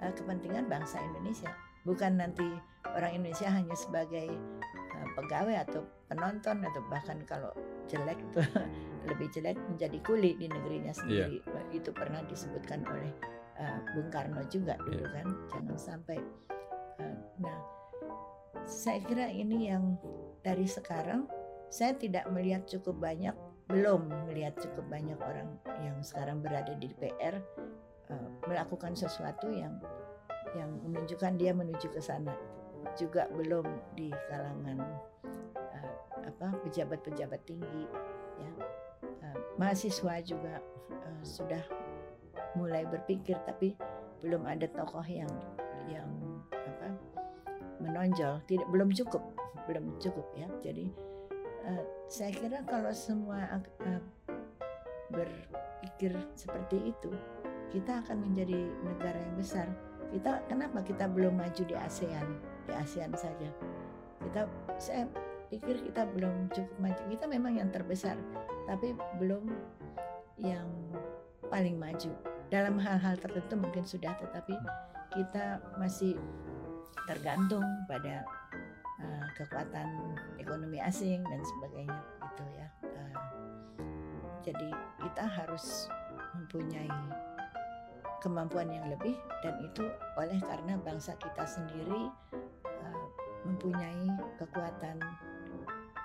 [0.00, 1.52] uh, kepentingan bangsa Indonesia
[1.84, 2.46] bukan nanti
[2.96, 4.32] orang Indonesia hanya sebagai
[4.96, 7.52] uh, pegawai atau penonton atau bahkan kalau
[7.90, 8.40] jelek itu
[9.10, 10.98] lebih jelek menjadi kuli di negerinya iya.
[10.98, 11.64] sendiri yeah.
[11.74, 13.12] itu pernah disebutkan oleh
[13.60, 15.12] uh, Bung Karno juga dulu yeah.
[15.20, 16.18] kan jangan sampai
[17.02, 17.58] uh, nah
[18.62, 19.98] saya kira ini yang
[20.46, 21.26] dari sekarang
[21.72, 23.34] saya tidak melihat cukup banyak
[23.66, 27.40] belum melihat cukup banyak orang yang sekarang berada di DPR
[28.52, 29.80] melakukan sesuatu yang
[30.52, 32.36] yang menunjukkan dia menuju ke sana.
[33.00, 33.64] Juga belum
[33.96, 34.84] di kalangan
[35.56, 35.96] uh,
[36.28, 37.88] apa pejabat-pejabat tinggi
[38.36, 38.52] ya.
[39.24, 40.60] Uh, mahasiswa juga
[40.92, 41.64] uh, sudah
[42.52, 43.72] mulai berpikir tapi
[44.20, 45.32] belum ada tokoh yang
[45.88, 46.10] yang
[46.52, 46.92] apa
[47.80, 48.44] menonjol.
[48.44, 49.24] Tidak belum cukup
[49.64, 50.52] belum cukup ya.
[50.60, 50.92] Jadi
[51.64, 54.02] uh, saya kira kalau semua uh,
[55.08, 57.12] berpikir seperti itu
[57.72, 59.66] kita akan menjadi negara yang besar.
[60.12, 62.28] Kita kenapa kita belum maju di ASEAN?
[62.68, 63.48] Di ASEAN saja.
[64.20, 64.44] Kita
[64.76, 65.08] saya
[65.48, 67.02] pikir kita belum cukup maju.
[67.08, 68.20] Kita memang yang terbesar
[68.68, 69.48] tapi belum
[70.36, 70.68] yang
[71.48, 72.12] paling maju.
[72.52, 74.52] Dalam hal-hal tertentu mungkin sudah tetapi
[75.16, 76.20] kita masih
[77.08, 78.20] tergantung pada
[79.00, 79.88] uh, kekuatan
[80.36, 82.68] ekonomi asing dan sebagainya gitu ya.
[82.84, 83.16] Uh,
[84.44, 84.68] jadi
[85.00, 85.88] kita harus
[86.36, 86.92] mempunyai
[88.22, 89.82] kemampuan yang lebih dan itu
[90.14, 92.06] oleh karena bangsa kita sendiri
[92.62, 93.06] uh,
[93.42, 94.06] mempunyai
[94.38, 95.02] kekuatan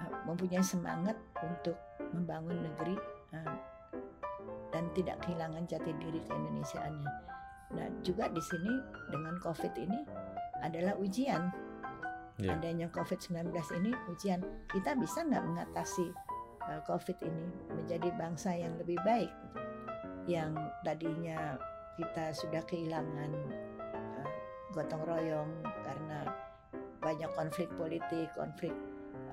[0.02, 1.14] uh, mempunyai semangat
[1.46, 1.78] untuk
[2.10, 2.98] membangun negeri
[3.38, 3.58] uh,
[4.74, 7.12] dan tidak kehilangan jati diri keindonesiaannya.
[7.78, 8.74] Nah juga di sini
[9.14, 10.00] dengan COVID ini
[10.66, 11.54] adalah ujian
[12.42, 12.58] yeah.
[12.58, 14.42] adanya COVID-19 ini ujian
[14.74, 16.10] kita bisa nggak mengatasi
[16.66, 19.30] uh, COVID ini menjadi bangsa yang lebih baik
[20.28, 20.54] yang
[20.84, 21.56] tadinya
[21.98, 23.32] kita sudah kehilangan
[23.82, 24.30] uh,
[24.72, 25.50] gotong royong
[25.82, 26.30] karena
[27.02, 28.74] banyak konflik politik, konflik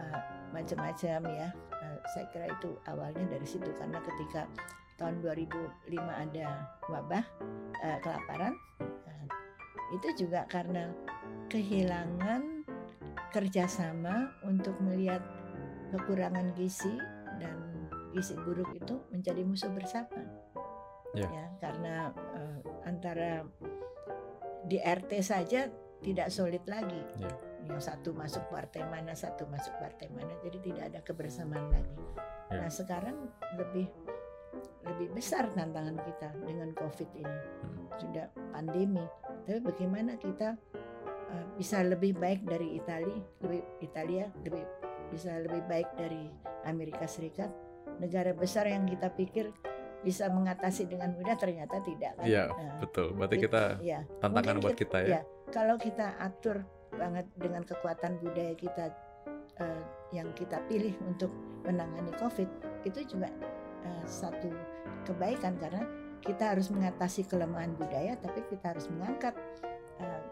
[0.00, 0.20] uh,
[0.56, 1.48] macam-macam ya.
[1.76, 4.48] Uh, saya kira itu awalnya dari situ karena ketika
[4.96, 7.24] tahun 2005 ada wabah
[7.84, 9.26] uh, kelaparan, uh,
[9.92, 10.88] itu juga karena
[11.52, 12.64] kehilangan
[13.34, 15.20] kerjasama untuk melihat
[15.90, 16.94] kekurangan gizi
[17.42, 17.58] dan
[18.14, 20.33] gizi buruk itu menjadi musuh bersama.
[21.14, 21.30] Yeah.
[21.30, 23.46] Ya, karena uh, antara
[24.66, 25.70] di RT saja
[26.02, 27.00] tidak solid lagi.
[27.22, 27.36] Yeah.
[27.64, 31.96] Yang satu masuk partai mana, satu masuk partai mana, jadi tidak ada kebersamaan lagi.
[32.52, 32.60] Yeah.
[32.60, 33.16] Nah sekarang
[33.56, 33.88] lebih
[34.84, 37.38] lebih besar tantangan kita dengan COVID ini.
[37.64, 37.86] Hmm.
[37.98, 39.06] Sudah pandemi,
[39.48, 40.58] tapi bagaimana kita
[41.30, 44.64] uh, bisa lebih baik dari Italia, lebih Italia lebih
[45.08, 46.28] bisa lebih baik dari
[46.66, 47.52] Amerika Serikat,
[48.02, 49.52] negara besar yang kita pikir
[50.04, 52.24] bisa mengatasi dengan mudah ternyata tidak kan?
[52.28, 53.16] Iya nah, betul.
[53.16, 55.10] Berarti kita ya, tantangan buat kita, kita ya.
[55.18, 55.20] ya.
[55.50, 56.62] Kalau kita atur
[56.94, 58.92] banget dengan kekuatan budaya kita
[59.58, 59.82] uh,
[60.14, 61.32] yang kita pilih untuk
[61.64, 62.46] menangani COVID
[62.86, 63.32] itu juga
[63.88, 64.52] uh, satu
[65.08, 65.82] kebaikan karena
[66.24, 69.36] kita harus mengatasi kelemahan budaya, tapi kita harus mengangkat
[70.00, 70.22] uh,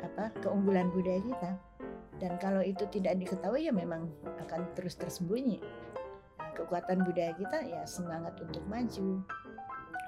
[0.00, 1.50] apa keunggulan budaya kita.
[2.20, 4.06] Dan kalau itu tidak diketahui ya memang
[4.46, 5.60] akan terus tersembunyi
[6.54, 9.20] kekuatan budaya kita ya semangat untuk maju,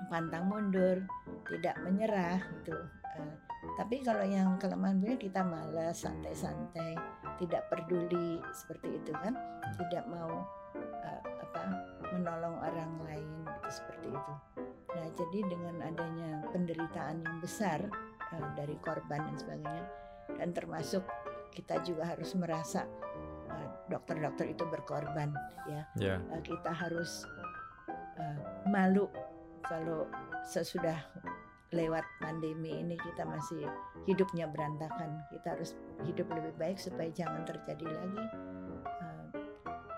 [0.09, 1.03] pantang mundur,
[1.51, 2.79] tidak menyerah gitu.
[3.19, 3.35] Uh,
[3.75, 6.95] tapi kalau yang kelemahan budaya kita malas, santai-santai,
[7.43, 9.35] tidak peduli seperti itu kan,
[9.77, 10.47] tidak mau
[10.79, 11.63] uh, apa
[12.15, 14.35] menolong orang lain gitu seperti itu.
[14.97, 17.83] Nah jadi dengan adanya penderitaan yang besar
[18.33, 19.85] uh, dari korban dan sebagainya,
[20.39, 21.03] dan termasuk
[21.57, 22.85] kita juga harus merasa
[23.87, 25.31] dokter-dokter itu berkorban
[25.67, 25.83] ya.
[25.99, 26.19] Yeah.
[26.31, 26.39] Ya.
[26.43, 27.27] kita harus
[28.19, 29.07] uh, malu
[29.67, 30.07] kalau
[30.47, 30.99] sesudah
[31.75, 33.67] lewat pandemi ini kita masih
[34.07, 35.23] hidupnya berantakan.
[35.31, 35.75] Kita harus
[36.07, 38.25] hidup lebih baik supaya jangan terjadi lagi.
[38.87, 39.27] Uh,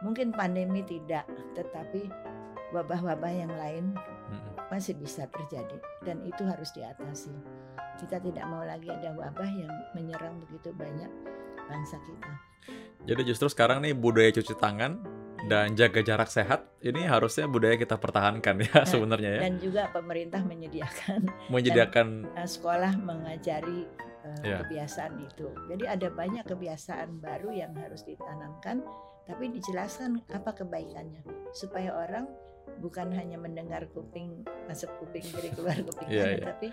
[0.04, 2.08] mungkin pandemi tidak tetapi
[2.72, 3.96] wabah-wabah yang lain
[4.68, 7.32] masih bisa terjadi dan itu harus diatasi.
[7.96, 11.08] Kita tidak mau lagi ada wabah yang menyerang begitu banyak
[11.68, 12.32] bangsa kita
[13.08, 15.00] jadi justru sekarang nih budaya cuci tangan
[15.48, 19.40] dan jaga jarak sehat ini harusnya budaya kita pertahankan ya nah, sebenarnya ya.
[19.48, 23.88] Dan juga pemerintah menyediakan menyediakan dan, uh, sekolah mengajari
[24.28, 24.60] uh, yeah.
[24.60, 25.48] kebiasaan itu.
[25.72, 28.84] Jadi ada banyak kebiasaan baru yang harus ditanamkan
[29.24, 31.20] tapi dijelaskan apa kebaikannya
[31.52, 32.28] supaya orang
[32.78, 36.48] bukan hanya mendengar kuping masuk kuping kiri keluar kuping yeah, kanan yeah.
[36.52, 36.68] tapi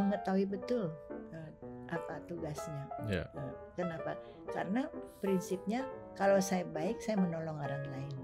[0.00, 0.90] mengetahui betul
[1.34, 1.50] uh,
[1.92, 2.84] apa tugasnya.
[3.06, 3.28] Yeah.
[3.36, 4.18] Uh, kenapa?
[4.50, 4.88] Karena
[5.20, 5.86] prinsipnya
[6.18, 8.14] kalau saya baik saya menolong orang lain.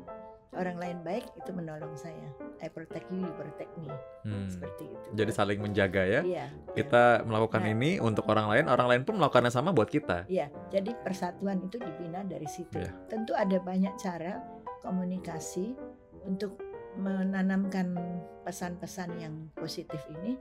[0.50, 2.26] Orang lain baik itu menolong saya.
[2.58, 3.86] I protect you, you protect me.
[4.26, 4.50] Hmm.
[4.50, 5.08] Seperti itu.
[5.14, 6.20] Jadi saling menjaga ya.
[6.26, 6.46] Iya.
[6.74, 10.26] Kita melakukan nah, ini untuk orang lain, orang lain pun melakukannya sama buat kita.
[10.26, 10.50] Iya.
[10.74, 12.82] Jadi persatuan itu dibina dari situ.
[12.82, 12.90] Yeah.
[13.06, 14.42] Tentu ada banyak cara
[14.82, 15.78] komunikasi
[16.26, 16.58] untuk
[16.98, 17.94] menanamkan
[18.42, 20.34] pesan-pesan yang positif ini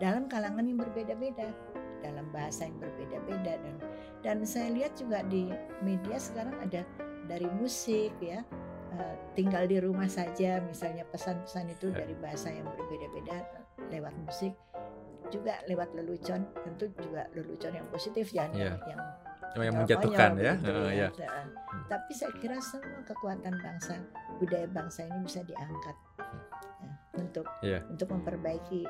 [0.00, 1.52] dalam kalangan yang berbeda-beda
[2.02, 3.76] dalam bahasa yang berbeda-beda dan
[4.26, 5.48] dan saya lihat juga di
[5.86, 6.82] media sekarang ada
[7.30, 8.42] dari musik ya
[8.98, 12.02] uh, tinggal di rumah saja misalnya pesan-pesan itu ya.
[12.02, 13.46] dari bahasa yang berbeda-beda
[13.94, 14.52] lewat musik
[15.30, 18.74] juga lewat lelucon tentu juga lelucon yang positif jangan ya.
[18.84, 19.00] yang
[19.56, 21.08] yang, yang menjatuhkan ya, gitu, uh, ya.
[21.12, 21.30] ya.
[21.44, 21.84] Hmm.
[21.88, 24.00] Tapi saya kira semua kekuatan bangsa
[24.40, 25.96] budaya bangsa ini bisa diangkat
[26.80, 27.78] ya, untuk ya.
[27.88, 28.88] untuk memperbaiki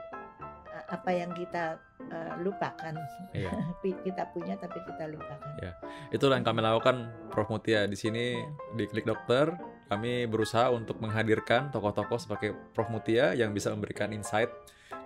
[0.92, 1.80] apa yang kita
[2.12, 2.94] uh, lupakan.
[3.32, 3.50] Iya.
[4.06, 5.52] kita punya tapi kita lupakan.
[5.60, 5.72] Iya.
[6.12, 8.76] Itulah yang kami lakukan Prof Mutia di sini iya.
[8.76, 9.52] di Klik Dokter.
[9.88, 14.48] Kami berusaha untuk menghadirkan tokoh-tokoh sebagai Prof Mutia yang bisa memberikan insight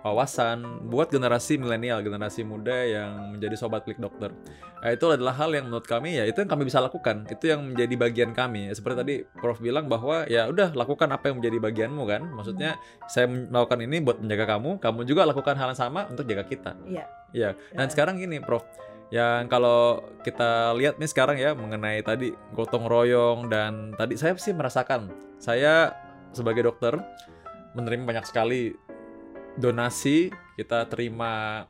[0.05, 4.33] wawasan buat generasi milenial, generasi muda yang menjadi sobat klik dokter.
[4.77, 7.65] Nah, itu adalah hal yang menurut kami ya itu yang kami bisa lakukan, itu yang
[7.65, 8.69] menjadi bagian kami.
[8.71, 12.21] Seperti tadi Prof bilang bahwa ya udah lakukan apa yang menjadi bagianmu kan.
[12.29, 12.77] Maksudnya
[13.09, 16.71] saya melakukan ini buat menjaga kamu, kamu juga lakukan hal yang sama untuk jaga kita.
[16.85, 17.05] Iya.
[17.33, 17.49] Iya.
[17.73, 18.63] Dan sekarang gini, Prof
[19.07, 24.51] yang kalau kita lihat nih sekarang ya mengenai tadi gotong royong dan tadi saya sih
[24.51, 25.07] merasakan
[25.39, 25.95] saya
[26.35, 26.99] sebagai dokter
[27.71, 28.75] menerima banyak sekali
[29.57, 31.65] donasi kita terima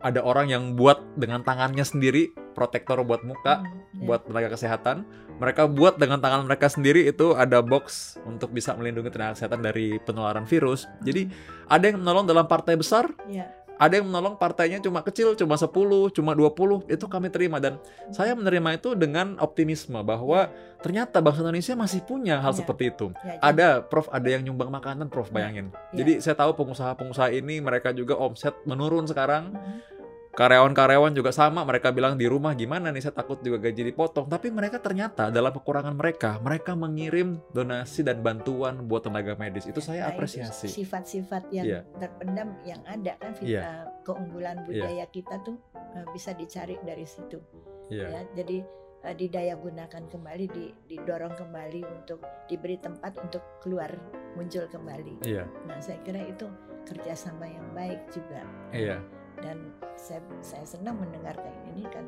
[0.00, 4.06] ada orang yang buat dengan tangannya sendiri protektor buat muka, hmm, yeah.
[4.08, 5.04] buat tenaga kesehatan.
[5.40, 9.96] Mereka buat dengan tangan mereka sendiri itu ada box untuk bisa melindungi tenaga kesehatan dari
[10.04, 10.84] penularan virus.
[11.00, 11.32] Jadi
[11.68, 16.12] ada yang menolong dalam partai besar, yeah ada yang menolong partainya cuma kecil, cuma 10,
[16.12, 17.80] cuma 20, itu kami terima dan
[18.12, 20.52] saya menerima itu dengan optimisme bahwa
[20.84, 22.58] ternyata bangsa Indonesia masih punya hal ya.
[22.60, 23.08] seperti itu.
[23.24, 25.72] Ya, ada Prof, ada yang nyumbang makanan, Prof, bayangin.
[25.96, 26.04] Ya.
[26.04, 29.56] Jadi saya tahu pengusaha-pengusaha ini mereka juga omset menurun sekarang.
[29.56, 29.99] Hmm
[30.30, 34.54] karyawan-karyawan juga sama mereka bilang di rumah gimana nih saya takut juga gaji dipotong tapi
[34.54, 40.06] mereka ternyata dalam kekurangan mereka mereka mengirim donasi dan bantuan buat tenaga medis itu saya
[40.06, 41.82] nah, apresiasi sifat-sifat yang yeah.
[41.98, 43.48] terpendam yang ada kan yeah.
[43.50, 43.66] Iya.
[44.06, 44.66] keunggulan iya.
[44.70, 45.08] budaya yeah.
[45.10, 47.42] kita tuh uh, bisa dicari dari situ
[47.90, 48.14] yeah.
[48.14, 48.62] ya jadi
[49.04, 53.90] uh, didaya gunakan kembali, di, didorong kembali untuk diberi tempat untuk keluar
[54.36, 55.24] muncul kembali.
[55.24, 55.48] Iya.
[55.66, 56.46] Nah, saya kira itu
[56.84, 58.44] kerjasama yang baik juga.
[58.72, 59.00] Iya.
[59.40, 62.06] Dan saya saya senang mendengar kayak ini kan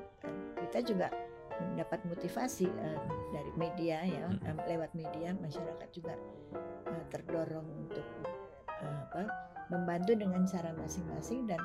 [0.61, 1.09] kita juga
[1.61, 4.65] mendapat motivasi uh, dari media ya hmm.
[4.67, 6.17] lewat media masyarakat juga
[6.89, 8.07] uh, terdorong untuk
[8.81, 9.29] uh, apa
[9.69, 11.61] membantu dengan cara masing-masing dan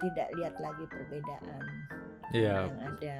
[0.00, 1.64] tidak lihat lagi perbedaan
[2.30, 2.70] Iya.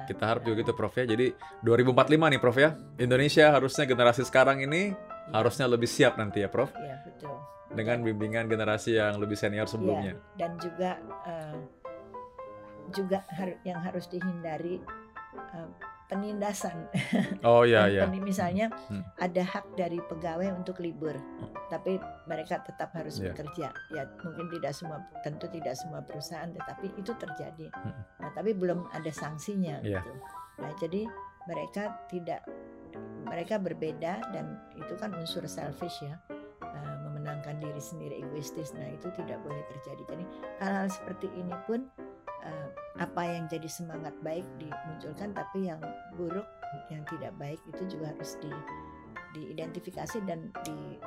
[0.07, 1.03] Kita harap juga gitu Prof ya.
[1.03, 1.35] Jadi
[1.67, 2.79] 2045 nih Prof ya.
[2.95, 5.35] Indonesia harusnya generasi sekarang ini ya.
[5.35, 6.71] harusnya lebih siap nanti ya Prof.
[6.79, 7.35] Iya, betul.
[7.71, 10.15] Dengan bimbingan generasi yang lebih senior sebelumnya.
[10.15, 10.95] Ya, dan juga
[12.93, 13.23] juga
[13.63, 14.83] yang harus dihindari
[15.55, 15.69] uh,
[16.11, 16.91] penindasan.
[17.47, 18.03] Oh iya iya.
[18.11, 19.15] Misalnya hmm.
[19.15, 21.71] ada hak dari pegawai untuk libur, hmm.
[21.71, 21.95] tapi
[22.27, 23.31] mereka tetap harus yeah.
[23.31, 23.71] bekerja.
[23.95, 27.71] Ya mungkin tidak semua, tentu tidak semua perusahaan, tetapi itu terjadi.
[27.71, 28.03] Hmm.
[28.19, 29.79] Nah tapi belum ada sanksinya.
[29.87, 30.03] Yeah.
[30.03, 30.11] Gitu.
[30.59, 31.01] Nah jadi
[31.47, 32.43] mereka tidak,
[33.23, 36.19] mereka berbeda dan itu kan unsur selfish ya
[36.61, 38.75] eh, memenangkan diri sendiri egoistis.
[38.75, 40.03] Nah itu tidak boleh terjadi.
[40.11, 40.25] Jadi
[40.59, 41.87] hal-hal seperti ini pun
[42.45, 42.67] uh,
[42.99, 45.81] apa yang jadi semangat baik dimunculkan tapi yang
[46.15, 46.45] buruk
[46.87, 48.51] yang tidak baik itu juga harus di
[49.31, 50.99] diidentifikasi dan di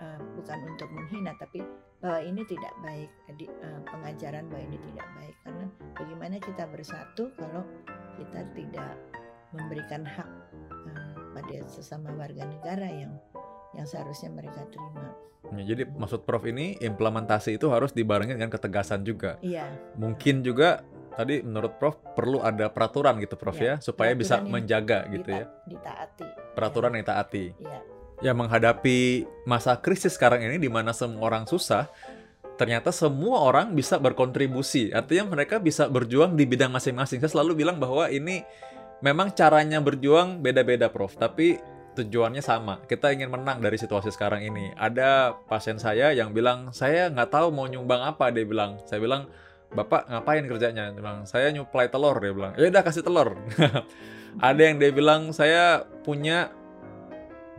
[0.00, 1.60] uh, bukan untuk menghina tapi
[2.02, 5.36] bahwa ini tidak baik di uh, pengajaran bahwa ini tidak baik.
[5.46, 7.62] Karena bagaimana kita bersatu kalau
[8.18, 8.94] kita tidak
[9.54, 10.30] memberikan hak
[10.90, 13.14] uh, pada sesama warga negara yang
[13.76, 15.12] yang seharusnya mereka terima.
[15.52, 19.36] Ya, jadi maksud Prof ini implementasi itu harus dibarengi dengan ketegasan juga.
[19.44, 19.68] Iya.
[20.00, 20.80] Mungkin juga
[21.12, 25.44] tadi menurut Prof perlu ada peraturan gitu Prof ya, ya supaya bisa menjaga gitu ya.
[25.68, 26.56] Ditaati.
[26.56, 26.94] Peraturan ya.
[26.96, 27.44] yang ditaati.
[27.58, 27.78] Iya.
[28.22, 31.90] Ya menghadapi masa krisis sekarang ini di mana semua orang susah,
[32.54, 34.94] ternyata semua orang bisa berkontribusi.
[34.94, 37.18] Artinya mereka bisa berjuang di bidang masing-masing.
[37.18, 38.46] Saya selalu bilang bahwa ini
[39.02, 41.58] memang caranya berjuang beda-beda Prof, tapi
[41.92, 42.80] tujuannya sama.
[42.88, 44.72] Kita ingin menang dari situasi sekarang ini.
[44.76, 48.32] Ada pasien saya yang bilang, saya nggak tahu mau nyumbang apa.
[48.32, 49.28] Dia bilang, saya bilang,
[49.72, 50.92] bapak ngapain kerjanya?
[50.92, 52.16] Dia bilang, saya nyuplai telur.
[52.18, 53.36] Dia bilang, ya udah kasih telur.
[54.48, 56.48] Ada yang dia bilang, saya punya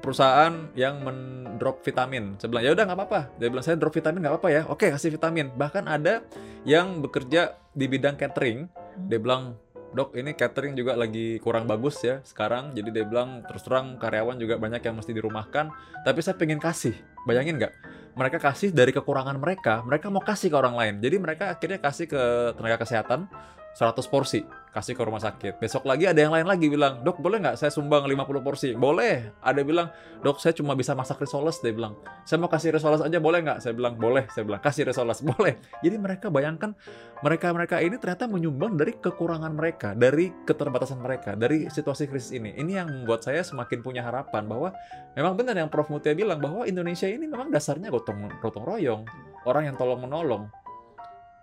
[0.01, 2.35] perusahaan yang mendrop vitamin.
[2.41, 3.21] Saya bilang, ya udah nggak apa-apa.
[3.39, 4.61] Dia bilang, saya drop vitamin nggak apa-apa ya.
[4.67, 5.53] Oke, kasih vitamin.
[5.53, 6.25] Bahkan ada
[6.67, 8.67] yang bekerja di bidang catering.
[9.07, 9.55] Dia bilang,
[9.93, 12.73] dok ini catering juga lagi kurang bagus ya sekarang.
[12.73, 15.69] Jadi dia bilang terus terang karyawan juga banyak yang mesti dirumahkan.
[16.01, 16.97] Tapi saya pengen kasih.
[17.29, 17.73] Bayangin nggak?
[18.13, 19.81] Mereka kasih dari kekurangan mereka.
[19.85, 20.95] Mereka mau kasih ke orang lain.
[21.01, 22.21] Jadi mereka akhirnya kasih ke
[22.57, 23.29] tenaga kesehatan
[23.73, 25.61] 100 porsi kasih ke rumah sakit.
[25.61, 28.73] Besok lagi ada yang lain lagi bilang, dok boleh nggak saya sumbang 50 porsi?
[28.73, 29.29] Boleh.
[29.45, 29.93] Ada bilang,
[30.25, 31.61] dok saya cuma bisa masak risoles.
[31.61, 31.93] Dia bilang,
[32.25, 33.61] saya mau kasih risoles aja boleh nggak?
[33.61, 34.25] Saya bilang, boleh.
[34.33, 35.21] Saya bilang, kasih risoles.
[35.33, 35.61] Boleh.
[35.85, 36.73] Jadi mereka bayangkan,
[37.21, 42.57] mereka-mereka ini ternyata menyumbang dari kekurangan mereka, dari keterbatasan mereka, dari situasi krisis ini.
[42.57, 44.73] Ini yang membuat saya semakin punya harapan bahwa
[45.13, 45.85] memang benar yang Prof.
[45.93, 49.05] Mutia bilang, bahwa Indonesia ini memang dasarnya gotong, gotong royong.
[49.45, 50.62] Orang yang tolong-menolong.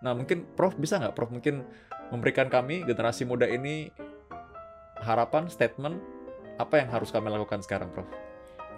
[0.01, 1.65] Nah mungkin Prof bisa nggak Prof mungkin
[2.11, 3.93] memberikan kami generasi muda ini
[5.01, 5.97] harapan statement
[6.61, 8.09] apa yang harus kami lakukan sekarang, Prof?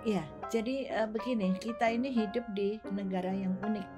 [0.07, 3.89] Iya, jadi uh, begini, kita ini hidup di negara yang unik,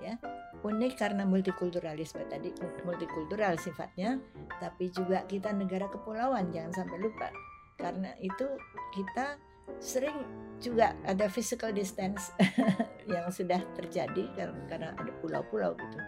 [0.00, 0.16] ya,
[0.64, 2.52] unik karena multikulturalisme tadi,
[2.84, 4.20] multikultural sifatnya,
[4.60, 7.28] tapi juga kita negara kepulauan, jangan sampai lupa,
[7.76, 8.48] karena itu
[8.96, 9.36] kita
[9.76, 10.16] sering
[10.60, 12.32] juga ada physical distance
[13.12, 14.28] yang sudah terjadi
[14.68, 15.98] karena ada pulau-pulau gitu.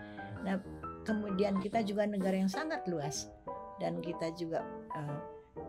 [0.45, 0.61] Nah,
[1.09, 3.33] kemudian kita juga negara yang sangat luas.
[3.81, 4.63] Dan kita juga
[4.95, 5.19] uh,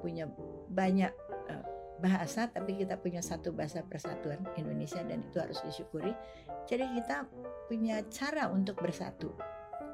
[0.04, 0.30] punya
[0.70, 1.10] banyak
[1.50, 1.66] uh,
[1.98, 6.14] bahasa tapi kita punya satu bahasa persatuan Indonesia dan itu harus disyukuri.
[6.70, 7.26] Jadi kita
[7.66, 9.34] punya cara untuk bersatu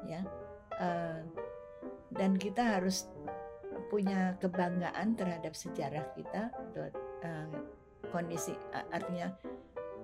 [0.04, 0.20] ya.
[0.76, 1.24] Uh,
[2.12, 3.08] dan kita harus
[3.88, 6.52] punya kebanggaan terhadap sejarah kita
[7.24, 7.48] uh,
[8.12, 8.52] kondisi
[8.92, 9.32] artinya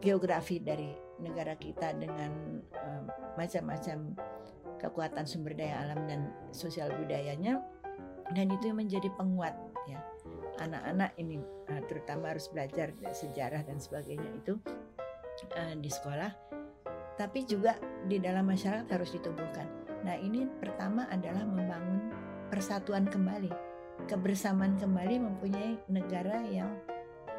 [0.00, 3.04] geografi dari negara kita dengan uh,
[3.36, 4.14] macam-macam
[4.78, 7.60] kekuatan sumber daya alam dan sosial budayanya
[8.32, 9.54] dan itu yang menjadi penguat
[9.90, 10.00] ya.
[10.58, 11.38] Anak-anak ini
[11.70, 14.58] eh, terutama harus belajar sejarah dan sebagainya itu
[15.54, 16.30] uh, di sekolah
[17.18, 17.74] tapi juga
[18.06, 19.66] di dalam masyarakat harus ditumbuhkan
[20.02, 22.14] nah ini pertama adalah membangun
[22.48, 23.52] persatuan kembali.
[24.08, 26.72] Kebersamaan kembali mempunyai negara yang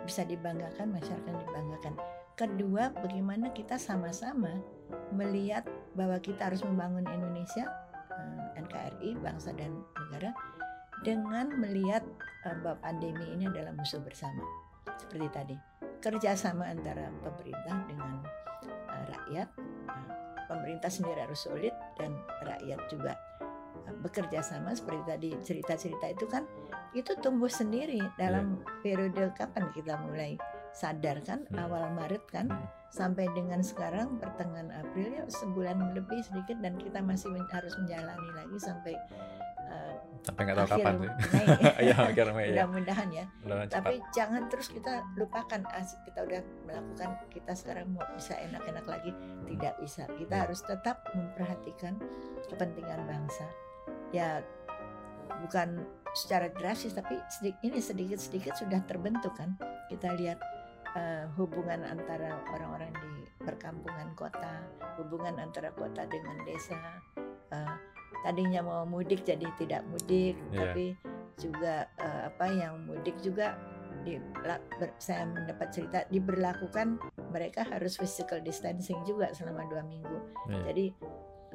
[0.05, 1.93] bisa dibanggakan masyarakat yang dibanggakan.
[2.37, 4.63] Kedua bagaimana kita sama-sama
[5.11, 5.65] melihat
[5.97, 7.65] bahwa kita harus membangun Indonesia
[8.13, 10.31] eh, NKRI bangsa dan negara
[11.01, 12.03] dengan melihat
[12.45, 14.43] eh, bahwa pandemi ini adalah musuh bersama.
[14.99, 15.55] Seperti tadi
[15.99, 18.23] kerjasama antara pemerintah dengan
[18.67, 19.47] uh, rakyat.
[19.87, 20.07] Uh,
[20.49, 23.13] pemerintah sendiri harus solid dan rakyat juga
[24.01, 24.73] bekerja sama.
[24.73, 26.47] Seperti tadi cerita-cerita itu kan
[26.97, 28.81] itu tumbuh sendiri dalam yeah.
[28.81, 30.41] periode kapan kita mulai
[30.73, 31.59] sadar kan hmm.
[31.59, 32.67] awal Maret kan hmm.
[32.93, 38.29] sampai dengan sekarang pertengahan April ya sebulan lebih sedikit dan kita masih men harus menjalani
[38.33, 38.93] lagi sampai
[39.69, 39.93] uh,
[40.25, 41.11] sampai nggak tahu kapan sih.
[41.89, 43.25] ya, Mudah-mudahan ya.
[43.45, 44.11] Mudah Tapi cepat.
[44.11, 49.11] jangan terus kita lupakan asik kita udah melakukan kita sekarang mau bisa enak-enak lagi
[49.47, 50.03] tidak bisa.
[50.19, 50.43] Kita hmm.
[50.43, 51.95] harus tetap memperhatikan
[52.51, 53.47] kepentingan bangsa
[54.09, 54.41] ya
[55.45, 55.85] bukan
[56.17, 59.55] secara drastis tapi sedikit, ini sedikit-sedikit sudah terbentuk kan
[59.87, 60.41] kita lihat
[60.95, 63.13] uh, hubungan antara orang-orang di
[63.43, 64.63] perkampungan kota
[64.99, 66.77] hubungan antara kota dengan desa
[67.53, 67.75] uh,
[68.25, 70.59] tadinya mau mudik jadi tidak mudik yeah.
[70.59, 70.85] tapi
[71.39, 73.55] juga uh, apa yang mudik juga
[74.03, 74.59] di, ber,
[74.99, 76.99] saya mendapat cerita diberlakukan
[77.31, 80.17] mereka harus physical distancing juga selama dua minggu
[80.51, 80.63] yeah.
[80.71, 80.85] jadi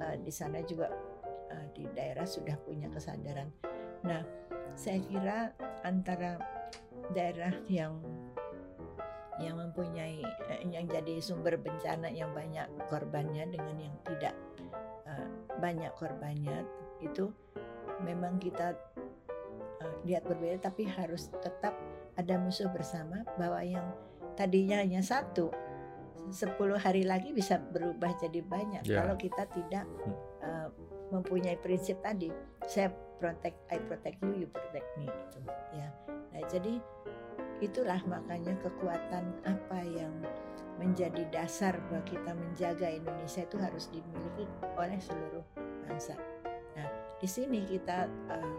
[0.00, 0.90] uh, di sana juga
[1.50, 3.50] uh, di daerah sudah punya kesadaran.
[4.04, 4.22] Nah,
[4.74, 5.38] saya kira
[5.86, 6.40] antara
[7.14, 8.00] daerah yang
[9.42, 14.34] yang mempunyai uh, yang jadi sumber bencana yang banyak korbannya dengan yang tidak
[15.08, 15.28] uh,
[15.58, 16.62] banyak korbannya
[17.02, 17.30] itu
[18.02, 18.74] memang kita
[19.82, 21.74] uh, lihat berbeda tapi harus tetap
[22.14, 23.86] ada musuh bersama bahwa yang
[24.38, 25.50] tadinya hanya satu
[26.30, 28.88] 10 hari lagi bisa berubah jadi banyak.
[28.88, 29.04] Yeah.
[29.04, 29.84] kalau kita tidak
[30.40, 30.72] uh,
[31.12, 32.32] mempunyai prinsip tadi
[32.64, 32.88] saya
[33.20, 35.38] protect I protect you you protect me itu
[35.76, 35.88] ya.
[36.32, 36.80] Nah jadi
[37.62, 40.14] itulah makanya kekuatan apa yang
[40.78, 44.44] menjadi dasar bahwa kita menjaga Indonesia itu harus dimiliki
[44.74, 45.44] oleh seluruh
[45.86, 46.18] bangsa.
[46.74, 46.88] Nah
[47.22, 48.54] di sini kita uh,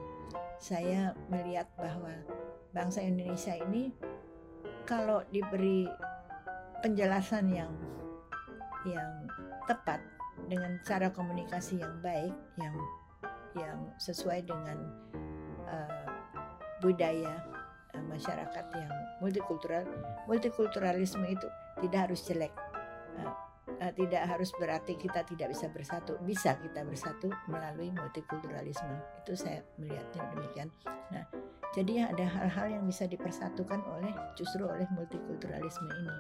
[0.58, 2.16] saya melihat bahwa
[2.72, 3.92] bangsa Indonesia ini
[4.88, 5.90] kalau diberi
[6.80, 7.74] penjelasan yang
[8.88, 9.28] yang
[9.66, 10.00] tepat
[10.46, 12.76] dengan cara komunikasi yang baik yang
[13.58, 14.78] yang sesuai dengan
[15.68, 16.08] uh,
[16.84, 17.55] budaya
[18.04, 18.92] masyarakat yang
[19.24, 19.84] multikultural
[20.28, 21.48] multikulturalisme itu
[21.84, 22.54] tidak harus jelek.
[23.16, 23.32] Uh,
[23.80, 26.20] uh, tidak harus berarti kita tidak bisa bersatu.
[26.24, 29.00] Bisa kita bersatu melalui multikulturalisme.
[29.24, 30.70] Itu saya melihatnya demikian.
[31.12, 31.24] Nah
[31.76, 36.16] jadi ada hal-hal yang bisa dipersatukan oleh justru oleh multikulturalisme ini.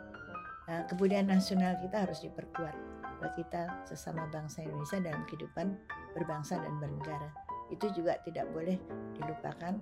[0.67, 5.79] Nah, kebudayaan nasional kita harus diperkuat bahwa kita sesama bangsa Indonesia dalam kehidupan
[6.11, 7.31] berbangsa dan bernegara.
[7.73, 8.77] Itu juga tidak boleh
[9.17, 9.73] dilupakan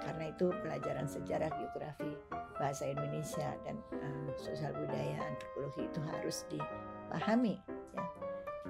[0.00, 2.12] karena itu pelajaran sejarah geografi
[2.60, 7.56] bahasa Indonesia dan uh, sosial budaya antropologi itu harus dipahami
[7.96, 8.04] ya.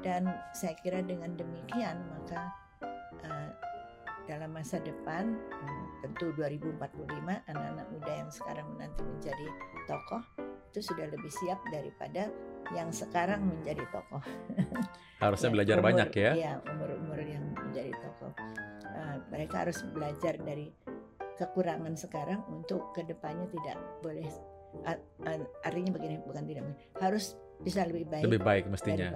[0.01, 0.23] Dan
[0.55, 2.51] saya kira dengan demikian maka
[3.27, 3.51] uh,
[4.31, 6.79] dalam masa depan uh, tentu 2045
[7.51, 9.47] anak-anak muda yang sekarang nanti menjadi
[9.91, 10.23] tokoh
[10.71, 12.31] itu sudah lebih siap daripada
[12.77, 14.23] yang sekarang menjadi tokoh.
[15.23, 16.31] Harusnya ya, belajar umur, banyak ya.
[16.37, 18.33] Iya, umur-umur yang menjadi tokoh.
[18.87, 20.73] Uh, mereka harus belajar dari
[21.41, 24.29] kekurangan sekarang untuk ke depannya tidak boleh
[25.67, 26.63] artinya begini bukan tidak
[27.03, 29.09] harus bisa lebih baik lebih baik mestinya.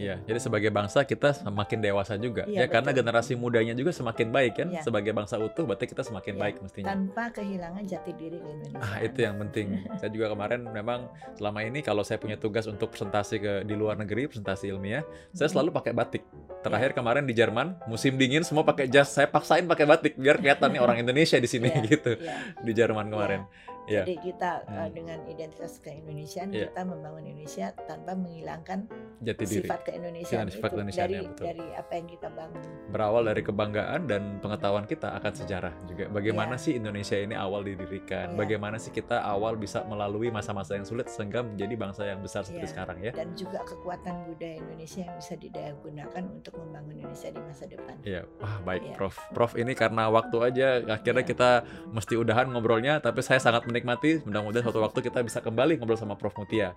[0.00, 2.48] Iya, jadi sebagai bangsa kita semakin dewasa juga.
[2.48, 4.68] Ya, ya karena generasi mudanya juga semakin baik kan?
[4.70, 4.80] Ya.
[4.80, 6.88] sebagai bangsa utuh berarti kita semakin ya, baik mestinya.
[6.94, 8.80] tanpa kehilangan jati diri Indonesia.
[8.80, 9.84] Ah itu yang penting.
[10.00, 14.00] Saya juga kemarin memang selama ini kalau saya punya tugas untuk presentasi ke di luar
[14.00, 15.04] negeri presentasi ilmiah
[15.36, 15.52] saya hmm.
[15.52, 16.22] selalu pakai batik.
[16.60, 16.96] Terakhir ya.
[16.96, 19.12] kemarin di Jerman musim dingin semua pakai jas.
[19.12, 22.16] Saya paksain pakai batik biar kelihatan nih orang Indonesia di sini ya, gitu.
[22.16, 22.56] ya.
[22.64, 23.44] di Jerman kemarin.
[23.44, 23.60] Ya
[23.90, 24.06] Yeah.
[24.06, 24.78] Jadi kita hmm.
[24.78, 26.70] uh, dengan identitas keindonesiaan yeah.
[26.70, 28.86] kita membangun Indonesia tanpa menghilangkan
[29.18, 29.66] jati diri.
[29.66, 32.62] sifat keindonesiaan itu sifat dari ya, dari apa yang kita bangun.
[32.94, 36.06] Berawal dari kebanggaan dan pengetahuan kita akan sejarah juga.
[36.06, 36.62] Bagaimana yeah.
[36.62, 38.32] sih Indonesia ini awal didirikan?
[38.32, 38.38] Yeah.
[38.38, 42.70] Bagaimana sih kita awal bisa melalui masa-masa yang sulit sehingga menjadi bangsa yang besar seperti
[42.70, 42.72] yeah.
[42.72, 43.10] sekarang ya?
[43.10, 47.94] Dan juga kekuatan budaya Indonesia yang bisa didayagunakan untuk membangun Indonesia di masa depan.
[48.06, 48.24] Iya, yeah.
[48.38, 48.94] wah baik yeah.
[48.94, 49.18] Prof.
[49.34, 51.30] Prof ini karena waktu aja akhirnya yeah.
[51.34, 51.50] kita
[51.90, 53.79] mesti udahan ngobrolnya, tapi saya sangat menikmati.
[54.24, 56.76] Mudah-mudahan suatu waktu kita bisa kembali ngobrol sama Prof Mutia.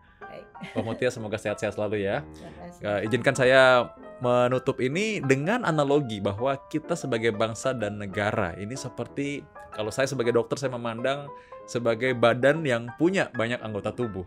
[0.72, 2.22] Prof Mutia semoga sehat-sehat selalu ya.
[2.84, 3.92] Uh, izinkan saya
[4.24, 9.44] menutup ini dengan analogi bahwa kita sebagai bangsa dan negara ini seperti
[9.76, 11.28] kalau saya sebagai dokter saya memandang
[11.68, 14.24] sebagai badan yang punya banyak anggota tubuh.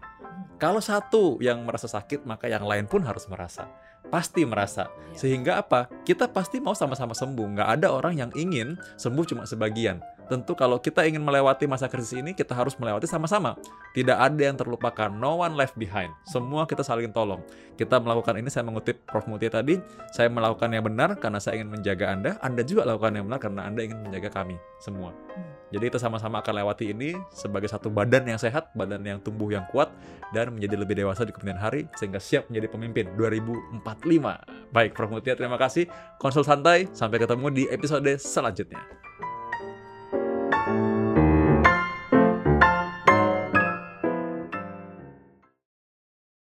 [0.56, 3.68] Kalau satu yang merasa sakit maka yang lain pun harus merasa
[4.08, 4.86] pasti merasa.
[5.12, 5.18] Iya.
[5.18, 5.90] Sehingga apa?
[6.06, 7.46] Kita pasti mau sama-sama sembuh.
[7.58, 9.98] Nggak ada orang yang ingin sembuh cuma sebagian.
[10.26, 13.54] Tentu kalau kita ingin melewati masa krisis ini, kita harus melewati sama-sama.
[13.94, 16.10] Tidak ada yang terlupakan, no one left behind.
[16.28, 17.40] Semua kita saling tolong.
[17.78, 19.24] Kita melakukan ini, saya mengutip Prof.
[19.26, 19.78] Mutia tadi,
[20.14, 23.62] saya melakukan yang benar karena saya ingin menjaga Anda, Anda juga lakukan yang benar karena
[23.66, 25.10] Anda ingin menjaga kami semua.
[25.34, 25.56] Hmm.
[25.74, 29.66] Jadi kita sama-sama akan lewati ini sebagai satu badan yang sehat, badan yang tumbuh yang
[29.74, 29.90] kuat,
[30.30, 34.70] dan menjadi lebih dewasa di kemudian hari, sehingga siap menjadi pemimpin 2045.
[34.70, 35.10] Baik, Prof.
[35.10, 35.90] Mutia, terima kasih.
[36.22, 39.05] Konsul santai, sampai ketemu di episode selanjutnya.